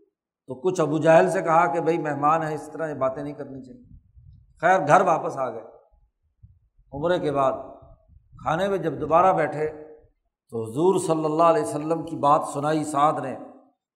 تو 0.48 0.56
کچھ 0.56 0.82
ابو 0.82 0.98
جہل 0.98 1.30
سے 1.30 1.42
کہا 1.42 1.74
کہ 1.74 1.82
بھائی 1.82 1.98
مہمان 1.98 2.44
ہے 2.44 2.56
اس 2.56 2.70
طرح 2.74 2.90
یہ 2.90 2.94
باتیں 2.94 3.24
نہیں 3.24 3.34
کرنی 3.34 3.64
چاہیے۔ 3.64 3.84
خیر، 4.62 4.88
گھر 4.88 5.02
واپس 5.02 5.38
آ 5.38 5.50
گئے۔ 5.50 5.64
عمرے 6.94 7.20
کے 7.20 7.32
بعد 7.32 7.71
کھانے 8.44 8.68
میں 8.68 8.78
جب 8.78 9.02
دوبارہ 9.02 9.34
بیٹھے 9.34 9.72
تو 10.50 10.72
حضور 10.72 11.00
صلی 11.00 11.26
اللہ 11.26 11.44
علیہ 11.44 11.64
وسلم 11.64 12.06
کی 12.06 12.16
بات 12.16 12.42
سنائی 12.54 12.84
سعد 12.84 13.14
نے 13.14 13.38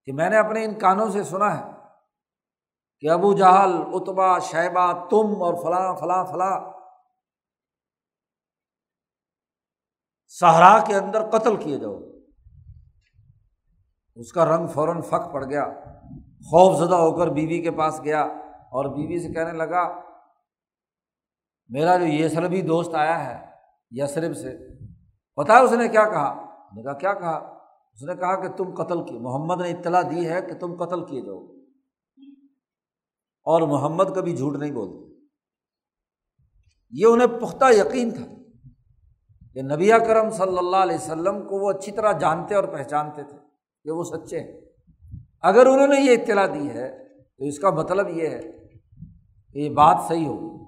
کہ 0.06 0.14
میں 0.14 0.30
نے 0.30 0.38
اپنے 0.38 0.66
ان 0.66 0.80
کانوں 0.80 1.10
سے 1.10 1.24
سنا 1.24 1.60
ہے 1.60 1.72
کہ 3.00 3.10
ابو 3.10 3.34
جہل 3.34 3.84
اتبا 3.94 4.40
شیبہ، 4.40 5.08
تم 5.10 5.44
اور 5.44 5.54
فلاں 5.54 5.96
فلاں 5.96 6.26
فلاں۔ 6.26 6.72
صحرا 10.28 10.84
کے 10.88 10.96
اندر 10.96 11.30
قتل 11.30 11.56
کیے 11.56 11.80
جاؤ۔ 11.80 12.00
اس 14.16 14.32
کا 14.32 14.46
رنگ 14.46 14.68
فوراً 14.68 15.02
فق 15.02 15.34
پڑ 15.34 15.46
گیا۔ 15.46 15.66
خوف 16.40 16.78
زدہ 16.78 16.96
ہو 16.96 17.18
کر 17.18 17.28
بیوی 17.28 17.62
کے 17.62 17.72
پاس 17.72 18.02
گیا 18.04 18.22
اور 18.48 18.86
بیوی 18.86 19.20
سے 19.20 19.34
کہنے 19.34 19.52
لگا، 19.52 20.00
میرا 21.68 21.98
جو 21.98 22.06
یہ 22.06 22.28
سربی 22.28 22.62
دوست 22.62 22.96
آیا 22.96 23.26
ہے 23.26 23.55
یسرب 23.96 24.38
سے، 24.38 24.58
پتا 25.36 25.54
ہے 25.54 25.60
اس 25.60 25.72
نے 25.72 25.88
کیا 25.88 26.06
کہا؟ 26.06 26.46
نے 26.76 26.84
کہا، 26.84 26.94
کیا 26.94 27.14
کہا؟ 27.14 27.36
اس 27.94 28.04
نے 28.04 28.16
کہا 28.16 28.42
کہ 28.42 28.50
تم 28.50 28.74
قتل 28.74 29.04
کیے، 29.04 29.20
محمد 29.20 29.62
نے 29.62 29.72
اطلاع 29.72 30.02
دی 30.02 30.30
ہے 30.30 30.42
کہ 30.42 30.54
تم 30.54 30.86
قتل 30.86 31.06
کیے 31.06 31.22
جاؤ۔ 31.22 31.46
اور 33.44 33.62
محمد 33.62 34.04
کبھی 34.16 34.38
جھوٹ 34.38 34.56
نہیں 34.56 34.72
بولتے۔ 34.72 35.22
یہ 36.92 37.06
انہیں 37.06 37.28
پختہ 37.28 37.66
یقین 37.72 38.12
تھا 38.12 38.26
کہ 39.54 39.62
نبی 39.62 39.90
کرم 39.90 40.30
صلی 40.30 40.58
اللہ 40.58 40.78
علیہ 40.78 40.96
وسلم 40.96 41.42
کو 41.42 41.60
وہ 41.60 41.72
اچھی 41.72 41.92
طرح 41.92 42.12
جانتے 42.12 42.56
اور 42.56 42.64
پہچانتے 42.64 43.24
تھے 43.24 43.38
کہ 43.84 43.92
وہ 43.92 44.04
سچے 44.04 44.40
ہیں۔ 44.40 44.62
اگر 45.42 45.66
انہوں 45.66 45.88
نے 45.88 46.02
یہ 46.02 46.12
اطلاع 46.12 46.48
دی 46.48 46.70
ہے 46.70 47.08
تو 47.38 47.46
اس 47.46 47.60
کا 47.60 47.70
مطلب 47.70 48.10
یہ 48.10 48.30
ہے 48.30 48.42
کہ 49.54 49.60
یہ 49.60 49.70
بات 49.70 49.98
صحیح 50.08 50.28
ہوگی 50.28 50.65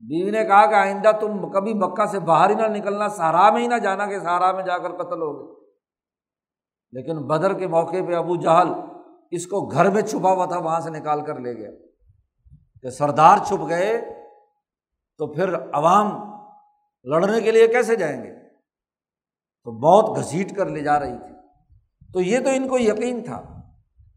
بیوی 0.00 0.30
نے 0.30 0.44
کہا 0.44 0.66
کہ 0.66 0.74
آئندہ 0.74 1.10
تم 1.20 1.50
کبھی 1.50 1.74
مکہ 1.74 2.06
سے 2.06 2.18
باہر 2.18 2.50
ہی 2.50 2.54
نہ 2.54 2.66
نکلنا 2.66 3.08
سہارا 3.08 3.50
میں 3.50 3.62
ہی 3.62 3.66
نہ 3.66 3.74
جانا 3.74 4.06
کہ 4.06 4.18
سہارا 4.18 4.52
میں 4.52 4.62
جا 4.62 4.78
کر 4.78 4.92
قتل 4.92 5.22
ہو 5.22 5.38
گئے 5.38 5.58
لیکن 6.92 7.26
بدر 7.26 7.58
کے 7.58 7.66
موقع 7.66 7.96
پہ 8.08 8.14
ابو 8.14 8.36
جہل 8.36 8.68
اس 9.30 9.46
کو 9.46 9.66
گھر 9.66 9.90
میں 9.90 10.02
چھپا 10.02 10.32
ہوا 10.32 10.44
تھا، 10.44 10.58
وہاں 10.58 10.80
سے 10.80 10.90
نکال 10.90 11.24
کر 11.24 11.38
لے 11.40 11.56
گیا۔ 11.56 11.70
کہ 12.82 12.90
سردار 12.90 13.38
چھپ 13.46 13.68
گئے 13.68 14.00
تو 15.18 15.32
پھر 15.32 15.54
عوام 15.72 16.32
لڑنے 17.04 17.40
کے 17.40 17.50
لیے 17.50 17.68
کیسے 17.68 17.96
جائیں 17.96 18.24
گے؟ 18.24 18.48
تو 19.64 19.70
بہت 19.70 20.18
گھسیٹ 20.18 20.56
کر 20.56 20.66
لے 20.66 20.80
جا 20.80 21.00
رہی 21.00 21.18
تھی۔ 21.18 21.34
تو 22.12 22.20
یہ 22.20 22.38
تو 22.40 22.48
ان 22.48 22.68
کو 22.68 22.78
یقین 22.78 23.24
تھا 23.24 23.42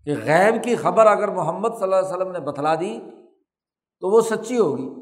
کہ 0.05 0.11
غیب 0.23 0.63
کی 0.63 0.75
خبر 0.75 1.05
اگر 1.05 1.27
محمد 1.27 1.69
صلی 1.69 1.83
اللہ 1.83 1.95
علیہ 1.95 2.07
وسلم 2.07 2.31
نے 2.31 2.39
بتلا 2.39 2.75
دی 2.75 2.99
تو 3.99 4.15
وہ 4.15 4.21
سچی 4.21 4.57
ہوگی۔ 4.57 5.00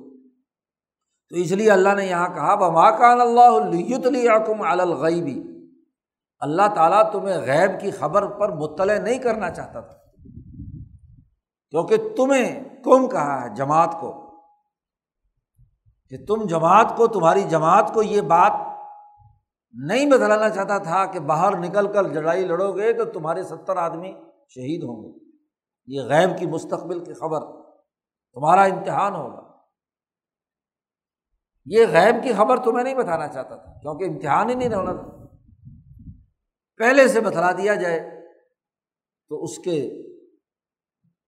تو 1.29 1.35
اس 1.35 1.51
لیے 1.51 1.71
اللہ 1.71 1.89
نے 1.89 2.05
یہاں 2.05 2.29
کہا 2.29 2.55
بما 2.55 2.91
کان 2.91 3.21
اللہ 3.21 4.81
الغیبی 4.81 5.43
اللہ 6.39 6.61
تعالیٰ 6.75 7.11
تمہیں 7.11 7.37
غیب 7.37 7.81
کی 7.81 7.91
خبر 7.91 8.25
پر 8.25 8.49
مطلع 8.49 8.99
نہیں 8.99 9.17
کرنا 9.17 9.51
چاہتا 9.51 9.79
تھا۔ 9.79 9.97
کیونکہ 11.69 11.95
تمہیں 12.17 12.63
کم 12.83 13.09
کہا 13.09 13.43
ہے 13.43 13.55
جماعت 13.55 13.95
کو۔ 14.01 14.29
کہ 16.09 16.25
تم 16.25 16.47
جماعت 16.47 16.97
کو، 16.97 17.07
تمہاری 17.07 17.41
جماعت 17.41 17.93
کو 17.93 18.03
یہ 18.03 18.21
بات 18.21 18.51
نہیں 19.73 20.11
بتلانا 20.11 20.49
چاہتا 20.49 20.77
تھا 20.77 21.05
کہ 21.05 21.19
باہر 21.19 21.57
نکل 21.57 21.93
کر 21.93 22.03
لڑائی 22.03 22.45
لڑو 22.45 22.71
گے 22.71 22.93
تو 22.93 23.05
تمہارے 23.05 23.43
ستر 23.43 23.77
آدمی 23.77 24.11
شہید 24.49 24.83
ہوں 24.83 25.03
گے۔ 25.03 25.37
یہ 25.87 26.01
غیب 26.01 26.39
کی 26.39 26.45
مستقبل 26.45 27.05
کی 27.05 27.13
خبر 27.13 27.39
تمہارا 28.33 28.63
امتحان 28.63 29.15
ہوگا۔ 29.15 29.48
یہ 31.69 31.85
غیب 31.85 32.23
کی 32.23 32.33
خبر 32.33 32.63
تمہیں 32.63 32.83
نہیں 32.83 32.95
بتانا 32.95 33.27
چاہتا 33.27 33.55
تھا، 33.55 33.79
کیونکہ 33.79 34.03
امتحان 34.03 34.49
ہی 34.49 34.55
نہیں 34.55 34.73
ہونا 34.73 34.93
تھا۔ 34.93 35.37
پہلے 36.77 37.07
سے 37.07 37.21
بتلا 37.21 37.51
دیا 37.51 37.75
جائے 37.75 37.99
تو 39.29 39.43
اس 39.43 39.57
کے 39.57 39.89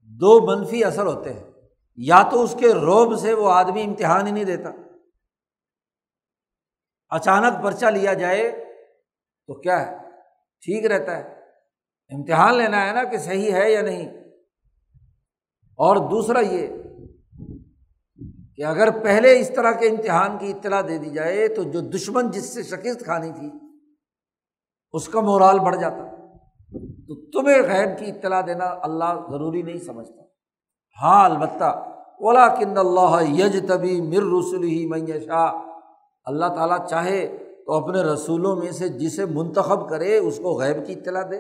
دو 0.02 0.58
منفی 0.58 0.84
اثر 0.84 1.06
ہوتے 1.06 1.34
ہیں۔ 1.34 1.44
یا 1.96 2.24
تو 2.32 2.44
اس 2.44 2.56
کے 2.60 2.74
روب 2.74 3.20
سے 3.20 3.34
وہ 3.34 3.52
آدمی 3.52 3.84
امتحان 3.84 4.28
ہی 4.28 4.32
نہیں 4.32 4.44
دیتا۔ 4.44 4.70
اچانک 7.10 7.64
پرچہ 7.64 7.86
لیا 7.86 8.14
جائے 8.14 8.52
تو 9.48 9.54
کیا 9.54 9.92
ہے؟ 9.92 9.98
ٹھیک 10.62 10.86
رہتا 10.86 11.18
ہے۔ 11.18 11.36
امتحان 12.16 12.58
لینا 12.58 12.88
ہے 12.88 12.92
نا 12.92 13.04
کہ 13.04 13.18
صحیح 13.18 13.52
ہے 13.52 13.72
یا 13.72 13.82
نہیں۔ 13.82 14.10
اور 15.72 15.96
دوسرا 15.96 16.40
یہ 16.40 16.68
کہ 18.62 18.66
اگر 18.66 19.04
پہلے 19.04 19.40
اس 19.40 19.52
طرح 19.56 19.72
کے 19.72 19.88
امتحان 19.88 20.38
کی 20.38 20.52
اطلاع 20.52 20.82
دے 20.82 20.98
دی 20.98 21.10
جائے 21.10 21.48
تو 21.48 21.64
جو 21.64 21.80
دشمن 21.80 22.32
جس 22.32 22.54
سے 22.54 22.64
شکست 22.64 23.04
کھانی 23.04 23.32
تھی، 23.32 23.50
اس 24.94 25.10
کا 25.10 25.22
مورال 25.22 25.60
بڑھ 25.60 25.78
جاتا۔ 25.82 26.16
تو 27.08 27.32
تمہیں 27.32 27.62
غیب 27.62 28.00
کی 28.00 28.06
اطلاع 28.06 28.42
دینا 28.42 28.66
اللہ 28.82 29.28
ضروری 29.32 29.62
نہیں 29.62 29.78
سمجھتا۔ 29.78 30.24
ہاں 31.02 31.26
البتہ 31.26 31.64
اولا 31.64 32.48
کن 32.48 32.78
اللہ 32.78 33.30
یج 33.30 33.68
تبھی 33.68 34.02
مر 34.02 34.24
رسول 34.24 34.64
ہی 34.64 34.86
میشا 34.86 35.46
اللہ 36.26 36.46
تعالیٰ 36.46 36.88
چاہے 36.88 37.38
تو 37.66 37.74
اپنے 37.74 38.02
رسولوں 38.02 38.56
میں 38.56 38.72
سے 38.72 38.90
جسے 38.90 39.26
منتخب 39.26 39.90
کرے، 39.90 40.18
اس 40.18 40.38
کو 40.38 40.60
غیب 40.60 40.88
کی 40.88 40.94
اطلاع 40.94 41.24
دے۔ 41.32 41.38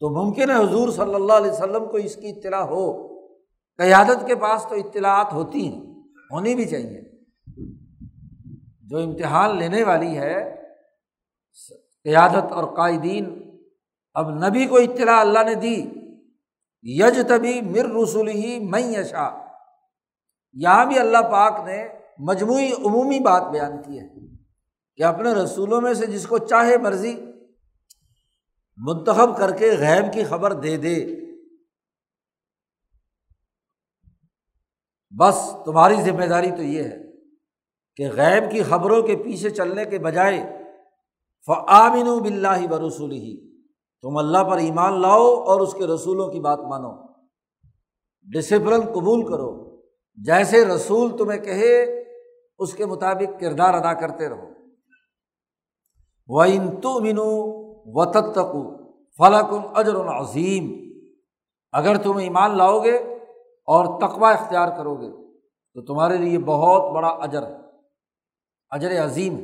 تو 0.00 0.24
ممکن 0.24 0.50
ہے 0.50 0.56
حضور 0.56 0.88
صلی 0.88 1.14
اللہ 1.14 1.32
علیہ 1.32 1.50
وسلم 1.50 1.86
کو 1.86 1.96
اس 1.96 2.16
کی 2.16 2.30
اطلاع 2.30 2.62
ہو۔ 2.62 3.17
قیادت 3.78 4.26
کے 4.26 4.34
پاس 4.34 4.66
تو 4.68 4.74
اطلاعات 4.74 5.32
ہوتی 5.32 5.68
ہیں، 5.68 5.80
ہونی 6.32 6.54
بھی 6.54 6.64
چاہیے۔ 6.64 7.00
جو 8.82 8.98
امتحان 8.98 9.56
لینے 9.56 9.84
والی 9.84 10.18
ہے، 10.18 10.54
قیادت 12.04 12.52
اور 12.52 12.76
قائدین، 12.76 13.52
اب 14.14 14.46
نبی 14.46 14.66
کو 14.66 14.76
اطلاع 14.76 15.20
اللہ 15.20 15.38
نے 15.38 15.54
دی۔ 15.54 15.90
یج 16.82 17.20
تبھی 17.28 17.60
مر 17.60 18.02
رسول 18.02 18.28
ہی 18.28 18.58
میں 18.58 18.80
یشا 18.80 19.44
یہاں 20.52 20.86
بھی 20.86 20.98
اللہ 20.98 21.18
پاک 21.18 21.66
نے 21.66 21.88
مجموعی 22.18 22.72
عمومی 22.72 23.18
بات 23.18 23.42
بیان 23.50 23.82
کی 23.82 24.00
ہے 24.00 24.08
کہ 24.96 25.02
اپنے 25.02 25.32
رسولوں 25.32 25.80
میں 25.80 25.94
سے 25.94 26.06
جس 26.06 26.26
کو 26.26 26.38
چاہے 26.38 26.76
مرضی 26.76 27.20
منتخب 28.76 29.36
کر 29.36 29.56
کے 29.56 29.70
غیب 29.78 30.12
کی 30.12 30.24
خبر 30.24 30.52
دے 30.52 30.76
دے۔ 30.76 31.17
بس 35.10 35.56
تمہاری 35.64 35.94
ذمہ 35.94 36.24
داری 36.24 36.50
تو 36.50 36.62
یہ 36.62 36.82
ہے 36.82 36.96
کہ 37.96 38.08
غیب 38.12 38.50
کی 38.50 38.62
خبروں 38.62 39.02
کے 39.02 39.16
پیچھے 39.16 39.50
چلنے 39.50 39.84
کے 39.84 39.98
بجائے 39.98 40.40
فعامن 41.46 42.22
بلّہ 42.22 42.66
برسول 42.66 43.12
ہی 43.12 43.60
تم 44.02 44.16
اللہ 44.16 44.44
پر 44.44 44.56
ایمان 44.56 45.02
لاؤ 45.02 45.34
اور 45.34 45.60
اس 45.60 45.74
کے 45.74 45.86
رسولوں 45.86 46.28
کی 46.28 46.40
بات 46.40 46.58
مانو۔ 46.58 47.06
ڈسپلن 48.22 48.80
قبول 48.80 49.26
کرو۔ 49.26 49.80
جیسے 50.14 50.64
رسول 50.64 51.16
تمہیں 51.16 51.40
کہے، 51.40 52.04
اس 52.58 52.74
کے 52.74 52.86
مطابق 52.86 53.40
کردار 53.40 53.74
ادا 53.74 53.94
کرتے 53.94 54.28
رہو۔ 54.28 54.48
و 56.28 56.40
ان 56.40 56.80
تو 56.80 57.00
منو 57.00 57.58
و 57.84 58.04
تتقو 58.04 58.92
فلاکم 58.92 59.60
اجر 59.74 59.94
العظیم 59.94 60.92
اگر 61.72 61.96
تم 61.96 62.16
ایمان 62.16 62.58
لاؤ 62.58 62.84
گے 62.84 63.17
اور 63.68 63.86
تقوا 64.00 64.30
اختیار 64.32 64.68
کرو 64.76 64.94
گے، 64.94 65.10
تو 65.76 65.84
تمہارے 65.86 66.16
لیے 66.16 66.38
بہت 66.46 66.92
بڑا 66.92 67.08
اجر 67.24 67.42
ہے، 67.42 67.56
اجر 68.70 68.92
عظیم 69.04 69.36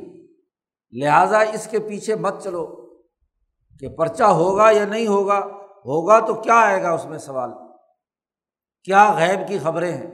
لہٰذا 0.93 1.39
اس 1.53 1.67
کے 1.67 1.79
پیچھے 1.79 2.15
مت 2.15 2.41
چلو 2.43 2.65
کہ 3.79 3.87
پرچہ 3.97 4.23
ہوگا 4.39 4.69
یا 4.71 4.85
نہیں 4.85 5.07
ہوگا 5.07 5.39
ہوگا 5.85 6.19
تو 6.19 6.33
کیا 6.33 6.55
آئے 6.55 6.81
گا 6.83 6.91
اس 6.91 7.05
میں 7.05 7.17
سوال؟ 7.17 7.51
کیا 8.87 9.03
غیب 9.17 9.47
کی 9.47 9.57
خبریں 9.59 9.91
ہیں؟ 9.91 10.11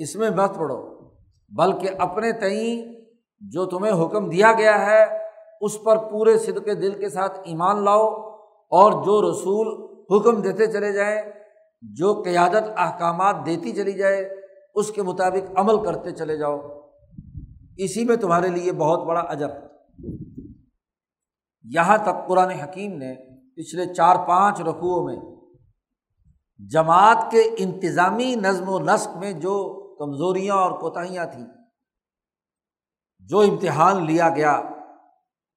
اس 0.00 0.14
میں 0.16 0.30
مت 0.30 0.56
پڑھو 0.56 0.78
بلکہ 1.52 1.88
اپنے 1.98 2.32
تئیں 2.40 2.82
جو 3.42 3.64
تمہیں 3.66 3.92
حکم 3.92 4.28
دیا 4.30 4.52
گیا 4.58 4.74
ہے، 4.86 5.02
اس 5.60 5.82
پر 5.84 5.96
پورے 6.10 6.36
صد 6.38 6.64
کے 6.64 6.74
دل 6.74 6.98
کے 7.00 7.08
ساتھ 7.08 7.38
ایمان 7.44 7.84
لاؤ 7.84 8.06
اور 8.72 8.92
جو 9.04 9.20
رسول 9.22 9.68
حکم 10.10 10.40
دیتے 10.42 10.66
چلے 10.72 10.92
جائیں 10.92 11.20
جو 11.92 12.22
قیادت 12.24 12.68
احکامات 12.76 13.36
دیتی 13.46 13.72
چلی 13.72 13.92
جائے، 13.92 14.30
اس 14.74 14.90
کے 14.90 15.02
مطابق 15.02 15.58
عمل 15.58 15.84
کرتے 15.84 16.12
چلے 16.12 16.36
جاؤ۔ 16.36 16.60
اسی 17.76 18.04
میں 18.04 18.16
تمہارے 18.16 18.48
لیے 18.48 18.72
بہت 18.72 19.06
بڑا 19.06 19.20
اجر 19.20 19.50
ہے۔ 19.50 19.74
یہاں 21.62 21.98
تک 21.98 22.28
قرآن 22.28 22.50
حکیم 22.50 22.96
نے 22.96 23.14
پچھلے 23.56 23.94
چار 23.94 24.16
پانچ 24.28 24.60
رقوؤں 24.60 25.04
میں 25.04 25.16
جماعت 26.70 27.30
کے 27.30 27.42
انتظامی 27.58 28.34
نظم 28.34 28.68
و 28.68 28.78
نسق 28.78 29.16
میں 29.16 29.32
جو 29.32 29.84
کمزوریاں 29.98 30.54
اور 30.54 30.70
کوتاہیاں 30.70 31.26
تھیں، 31.26 31.46
جو 33.18 33.40
امتحان 33.40 34.06
لیا 34.06 34.28
گیا، 34.28 34.62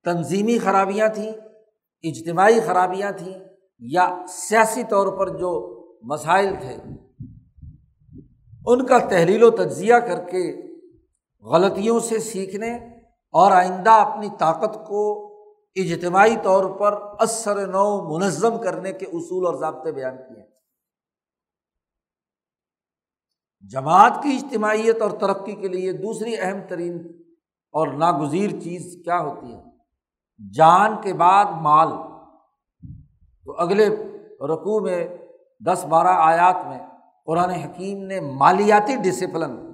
تنظیمی 0.04 0.60
خرابیاں 0.60 1.10
تھیں، 1.10 1.32
اجتماعی 2.04 2.60
خرابیاں 2.60 3.12
تھیں 3.12 3.34
یا 3.80 4.26
سیاسی 4.28 4.84
طور 4.84 5.18
پر 5.18 5.38
جو 5.38 5.77
مسائل 6.10 6.56
تھے۔ 6.62 6.78
ان 8.66 8.86
کا 8.86 8.98
تحلیل 8.98 9.44
و 9.44 9.50
تجزیہ 9.50 9.96
کر 9.96 10.30
کے 10.30 10.64
غلطیوں 11.40 12.00
سے 12.00 12.20
سیکھنے 12.20 12.76
اور 13.32 13.52
آئندہ 13.52 13.90
اپنی 13.90 14.28
طاقت 14.40 14.88
کو 14.88 15.28
اجتماعی 15.76 16.36
طور 16.44 16.80
پر 16.80 17.02
اثر 17.20 17.68
نو 17.68 18.14
منظم 18.14 18.62
کرنے 18.62 18.94
کے 18.94 19.06
اصول 19.06 19.46
اور 19.46 19.56
ضابطے 19.56 19.92
بیان 19.92 20.18
کیے۔ 20.18 20.44
جماعت 23.70 24.14
کی 24.24 24.36
اجتماعیت 24.36 25.02
اور 25.02 25.12
ترقی 25.12 25.56
کے 25.56 25.68
لیے 25.68 25.92
دوسری 25.92 26.38
اہم 26.40 26.58
ترین 26.70 27.22
اور 27.72 27.88
ناگزیر 27.88 28.50
چیز 28.50 29.04
کیا 29.04 29.20
ہوتی 29.20 29.54
ہے؟ 29.54 29.64
جان 30.54 30.92
کے 31.04 31.14
بعد 31.14 31.46
مال۔ 31.62 31.88
تو 33.46 33.52
اگلے 33.52 33.90
رقوع 34.54 34.80
میں 34.80 35.08
دس 35.60 35.86
بارہ 35.86 36.08
آیات 36.08 36.68
میں 36.68 36.80
قرآن 37.26 37.50
حکیم 37.50 38.04
نے 38.04 38.20
مالیاتی 38.20 38.96
ڈسپلن 38.96 39.72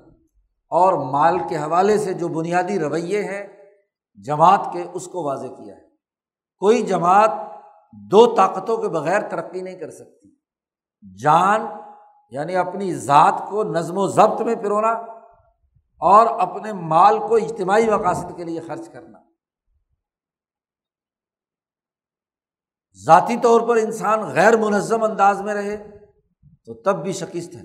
اور 0.70 0.94
مال 0.94 1.38
کے 1.50 1.58
حوالے 1.58 1.98
سے 1.98 2.14
جو 2.14 2.28
بنیادی 2.28 2.80
رویے 2.80 3.24
ہیں، 3.24 3.48
جماعت 4.16 4.70
کے 4.74 4.86
اس 4.94 5.08
کو 5.08 5.24
واضح 5.24 5.48
کیا 5.48 5.76
ہے۔ 5.76 5.82
کوئی 6.58 6.82
جماعت 6.82 7.32
دو 7.94 8.36
طاقتوں 8.36 8.78
کے 8.78 8.90
بغیر 8.90 9.22
ترقی 9.22 9.62
نہیں 9.62 9.76
کر 9.76 9.92
سکتی۔ 9.92 10.30
جان 11.22 11.66
یعنی 12.30 12.56
اپنی 12.56 12.96
ذات 12.96 13.42
کو 13.50 13.64
نظم 13.64 13.98
و 13.98 14.08
ضبط 14.08 14.42
میں 14.42 14.56
پرونا 14.56 14.92
اور 16.00 16.26
اپنے 16.40 16.74
مال 16.74 17.20
کو 17.20 17.36
اجتماعی 17.36 17.90
مقاصد 17.90 18.38
کے 18.38 18.44
لیے 18.44 18.60
خرچ 18.60 18.90
کرنا۔ 18.90 19.20
ذاتی 23.06 23.36
طور 23.42 23.62
پر 23.62 23.76
انسان 23.76 24.20
غیر 24.34 24.58
منظم 24.58 25.04
انداز 25.04 25.42
میں 25.42 25.54
رہے 25.54 25.78
تو 26.66 26.74
تب 26.74 27.04
بھی 27.04 27.12
شکست 27.12 27.56
ہے۔ 27.56 27.62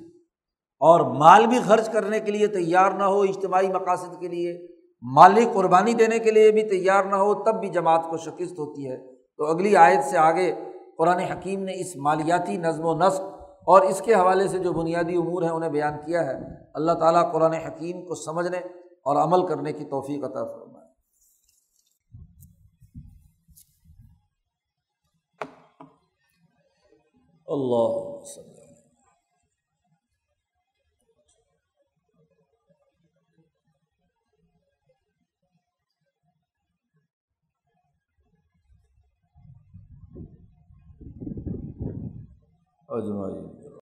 اور 0.80 1.00
مال 1.00 1.46
بھی 1.46 1.58
خرچ 1.58 1.88
کرنے 1.88 2.20
کے 2.20 2.32
لیے 2.32 2.46
تیار 2.46 2.90
نہ 2.90 3.02
ہو، 3.02 3.20
اجتماعی 3.20 3.68
مقاصد 3.68 4.20
کے 4.20 4.28
لیے، 4.28 4.66
مالی 5.02 5.46
قربانی 5.54 5.94
دینے 5.94 6.18
کے 6.18 6.30
لیے 6.30 6.50
بھی 6.50 6.62
تیار 6.62 7.04
نہ 7.04 7.16
ہو، 7.16 7.34
تب 7.34 7.60
بھی 7.60 7.68
جماعت 7.68 8.04
کو 8.10 8.16
شکست 8.16 8.58
ہوتی 8.58 8.90
ہے۔ 8.90 9.18
تو 9.36 9.44
اگلی 9.44 9.76
آیت 9.76 10.04
سے 10.04 10.18
آگے 10.18 10.54
قرآن 10.98 11.18
حکیم 11.18 11.64
نے 11.64 11.72
اس 11.80 11.96
مالیاتی 11.96 12.56
نظم 12.56 12.84
و 12.84 12.94
نسق 12.94 13.20
اور 13.66 13.82
اس 13.82 14.02
کے 14.04 14.14
حوالے 14.14 14.48
سے 14.48 14.58
جو 14.58 14.72
بنیادی 14.72 15.16
امور 15.16 15.42
ہیں 15.42 15.50
انہیں 15.50 15.70
بیان 15.70 15.92
کیا 16.06 16.26
ہے۔ 16.26 16.38
اللہ 16.74 16.92
تعالیٰ 16.92 17.32
قرآن 17.32 17.52
حکیم 17.52 18.06
کو 18.06 18.14
سمجھنے 18.14 18.58
اور 19.04 19.16
عمل 19.16 19.46
کرنے 19.46 19.72
کی 19.72 19.84
توفیق 19.84 20.24
عطا 20.24 20.44
فرمائے۔ 20.44 20.77
اللہ 27.48 27.94
اجمائی 42.88 43.57